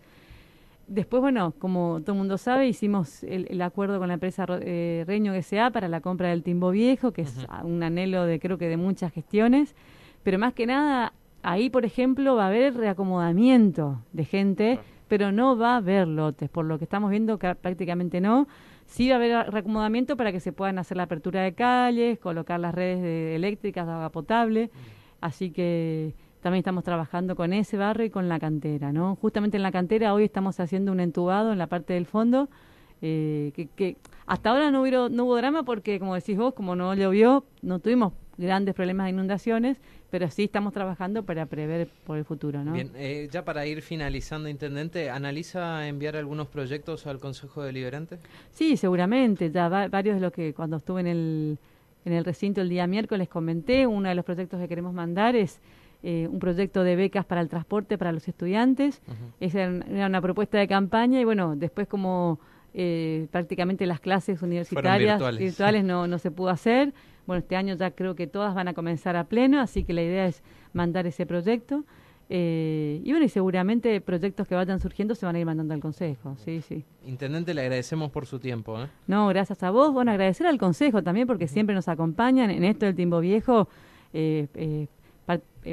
Después, 0.88 1.21
bueno, 1.21 1.54
como 1.60 1.99
todo 2.02 2.13
el 2.13 2.17
mundo 2.17 2.39
sabe, 2.39 2.67
hicimos 2.67 3.23
el, 3.23 3.62
acuerdo 3.62 3.99
con 3.99 4.08
la 4.08 4.15
empresa 4.15 4.45
eh, 4.62 5.04
Reño 5.06 5.34
S.A. 5.34 5.69
para 5.69 5.88
la 5.88 6.02
compra 6.02 6.30
del 6.30 6.41
Timbo 6.41 6.71
Viejo, 6.71 7.12
que 7.12 7.21
es 7.21 7.45
un 7.63 7.84
anhelo 7.84 8.25
de 8.25 8.39
creo 8.39 8.58
que 8.58 8.67
de 8.67 8.78
muchas 8.78 9.13
gestiones, 9.13 9.75
pero 10.23 10.39
más 10.39 10.54
que 10.54 10.65
nada, 10.65 11.13
ahí, 11.43 11.69
por 11.69 11.86
ejemplo, 11.86 12.36
va 12.36 12.45
a 12.45 12.47
haber 12.47 12.75
reacomodamiento 12.75 14.02
de 14.13 14.25
gente, 14.25 14.80
pero 15.08 15.32
no 15.32 15.58
va 15.58 15.73
a 15.73 15.78
haber 15.78 16.08
lotes, 16.08 16.49
por 16.49 16.65
lo 16.65 16.80
que 16.80 16.86
estamos 16.86 17.12
viendo 17.12 17.38
que 17.38 17.54
prácticamente 17.54 18.19
no 18.19 18.47
Sí 18.89 19.08
va 19.08 19.15
a 19.15 19.17
haber 19.17 19.52
reacomodamiento 19.52 20.17
para 20.17 20.32
que 20.32 20.39
se 20.39 20.52
puedan 20.52 20.80
hacer 20.80 20.97
la 20.97 21.04
apertura 21.04 21.43
de 21.43 21.54
calles, 21.54 22.17
colocar 22.17 22.60
las 22.60 22.73
redes 22.73 23.36
eléctricas 23.36 23.86
de 23.86 23.93
agua 23.93 24.10
potable, 24.10 24.71
así 25.21 25.52
que 25.52 26.15
también 26.41 26.62
estamos 26.62 26.84
trabajando 26.84 27.36
con 27.36 27.54
ese 27.54 27.78
barrio 27.78 28.08
y 28.08 28.10
con 28.10 28.28
la 28.28 28.39
cantera, 28.39 28.91
¿no? 28.91 29.15
Justamente 29.15 29.58
en 29.58 29.63
la 29.63 29.71
cantera 29.71 30.12
hoy 30.15 30.23
estamos 30.23 30.60
haciendo 30.60 30.91
un 30.91 31.02
entubado 31.02 31.52
en 31.52 31.60
la 31.60 31.67
parte 31.67 31.93
del 31.93 32.08
fondo, 32.08 32.49
eh, 33.04 33.52
que, 33.56 33.67
que, 33.67 33.97
hasta 34.25 34.49
ahora 34.49 34.71
no, 34.71 34.82
hubo, 34.82 35.08
no 35.08 35.25
hubo 35.25 35.36
drama 35.36 35.62
porque, 35.62 35.99
como 35.99 36.15
decís 36.15 36.36
vos, 36.36 36.56
como 36.56 36.75
no 36.75 36.91
llovió, 36.95 37.45
no 37.62 37.78
tuvimos 37.78 38.13
grandes 38.39 38.73
problemas 38.73 39.06
de 39.06 39.10
inundaciones, 39.12 39.78
pero 40.10 40.30
sí 40.30 40.45
estamos 40.45 40.73
trabajando 40.73 41.23
para 41.23 41.45
prever 41.45 41.89
por 42.06 42.17
el 42.17 42.25
futuro. 42.25 42.63
¿no? 42.63 42.71
Bien, 42.71 42.91
eh, 42.95 43.28
ya 43.32 43.43
para 43.43 43.65
ir 43.65 43.82
finalizando, 43.82 44.49
Intendente, 44.49 45.10
¿analiza 45.10 45.88
enviar 45.88 46.15
algunos 46.15 46.47
proyectos 46.47 47.06
al 47.06 47.19
Consejo 47.19 47.62
Deliberante? 47.62 48.17
Sí, 48.52 48.78
seguramente. 48.78 49.52
Ya 49.52 49.67
varios 49.67 50.15
de 50.15 50.21
los 50.21 50.32
que 50.32 50.54
cuando 50.54 50.78
estuve 50.78 51.02
en 51.02 51.08
el, 51.08 51.58
en 52.06 52.13
el 52.13 52.25
recinto 52.25 52.62
el 52.62 52.69
día 52.69 52.88
miércoles 52.88 53.28
comenté, 53.28 53.86
uno 53.86 54.10
de 54.10 54.15
los 54.15 54.25
proyectos 54.25 54.60
que 54.60 54.67
queremos 54.67 54.93
mandar 54.93 55.36
es 55.36 55.60
eh, 56.02 56.28
un 56.32 56.39
proyecto 56.39 56.84
de 56.84 56.95
becas 56.95 57.25
para 57.25 57.41
el 57.41 57.49
transporte 57.49 57.97
para 57.97 58.13
los 58.13 58.28
estudiantes. 58.28 59.02
Esa 59.41 59.63
era 59.63 60.08
una 60.08 60.21
propuesta 60.21 60.58
de 60.58 60.67
campaña 60.67 61.19
y 61.19 61.25
bueno, 61.25 61.56
después 61.56 61.88
como... 61.88 62.39
Eh, 62.71 63.25
prácticamente 63.32 63.88
las 63.88 63.99
clases 63.99 64.43
universitarias 64.43 65.19
virtuales, 65.39 65.84
no, 65.84 66.06
no 66.06 66.19
se 66.19 66.30
pudo 66.30 66.49
hacer. 66.49 66.93
Bueno, 67.30 67.42
este 67.42 67.56
año 67.56 67.76
ya 67.76 67.92
creo 67.92 68.15
que 68.15 68.26
todas 68.26 68.56
van 68.56 68.70
a 68.70 68.74
comenzar 68.74 69.15
a 69.15 69.26
pleno, 69.26 69.62
así 69.62 69.84
que 69.84 69.94
la 69.94 70.02
idea 70.02 70.26
es 70.26 70.42
mandar 70.74 71.06
ese 71.06 71.28
proyecto. 71.28 71.84
Eh, 72.28 73.02
y 73.04 73.12
bueno, 73.12 73.24
y 73.24 73.30
seguramente 73.30 74.02
proyectos 74.02 74.48
que 74.48 74.56
vayan 74.56 74.80
surgiendo 74.80 75.13
se 75.13 75.28
van 75.28 75.36
a 75.36 75.39
ir 75.39 75.46
mandando 75.46 75.76
al 75.76 75.80
Consejo, 75.80 76.36
sí, 76.44 76.62
sí. 76.62 76.84
Intendente, 77.06 77.54
le 77.54 77.62
agradecemos 77.62 78.10
por 78.10 78.26
su 78.26 78.39
tiempo. 78.39 78.82
¿eh? 78.82 78.88
No, 79.06 79.28
gracias 79.28 79.62
a 79.62 79.70
vos. 79.70 79.94
Bueno, 79.94 80.10
agradecer 80.10 80.48
al 80.48 80.58
Consejo 80.58 81.04
también 81.04 81.28
porque 81.28 81.48
siempre 81.48 81.76
nos 81.76 81.88
acompañan 81.88 82.50
en 82.50 82.63
esto 82.63 82.88
del 82.88 82.96
tiempo 82.96 83.20
viejo. 83.20 83.70
Eh, 84.12 84.88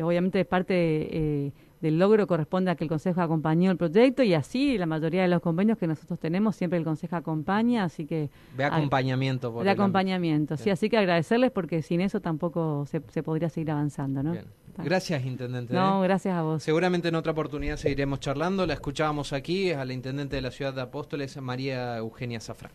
obviamente 0.03 0.41
es 0.41 0.47
parte 0.47 1.55
del 1.87 1.99
logro 1.99 2.27
corresponde 2.27 2.71
a 2.71 2.77
que 2.77 2.85
el 2.85 2.91
Consejo 2.91 3.21
acompañó 3.21 3.71
el 3.71 3.77
proyecto 3.77 4.23
y 4.23 4.35
así 4.35 4.77
la 4.77 4.87
mayoría 4.87 5.23
de 5.23 5.29
los 5.29 5.41
convenios 5.41 5.79
que 5.79 5.87
nosotros 5.87 6.19
tenemos 6.19 6.57
siempre 6.57 6.79
el 6.79 6.85
Consejo 6.85 7.17
acompaña, 7.17 7.85
así 7.85 8.07
que... 8.07 8.29
De 8.57 8.65
acompañamiento. 8.65 9.53
Por 9.53 9.65
de 9.65 9.71
acompañamiento, 9.71 10.57
sí, 10.57 10.71
así 10.71 10.91
que 10.91 10.99
agradecerles 10.99 11.51
porque 11.51 11.83
sin 11.83 12.01
eso 12.01 12.21
tampoco 12.21 12.87
se, 12.87 13.01
podría 13.23 13.49
seguir 13.49 13.71
avanzando, 13.71 14.23
¿no? 14.23 14.35
Gracias, 14.79 15.25
Intendente. 15.25 15.73
No, 15.73 16.05
¿eh? 16.05 16.09
gracias 16.09 16.35
a 16.35 16.43
vos. 16.43 16.63
Seguramente 16.63 17.09
en 17.09 17.15
otra 17.15 17.33
oportunidad 17.33 17.77
seguiremos 17.77 18.21
charlando, 18.21 18.67
la 18.67 18.75
escuchábamos 18.75 19.33
aquí 19.33 19.73
a 19.73 19.85
la 19.85 19.93
Intendente 19.93 20.37
de 20.37 20.43
la 20.43 20.51
Ciudad 20.51 20.75
de 20.75 20.83
Apóstoles, 20.83 21.41
María 21.41 21.97
Eugenia 21.97 22.41
Zafrán. 22.41 22.73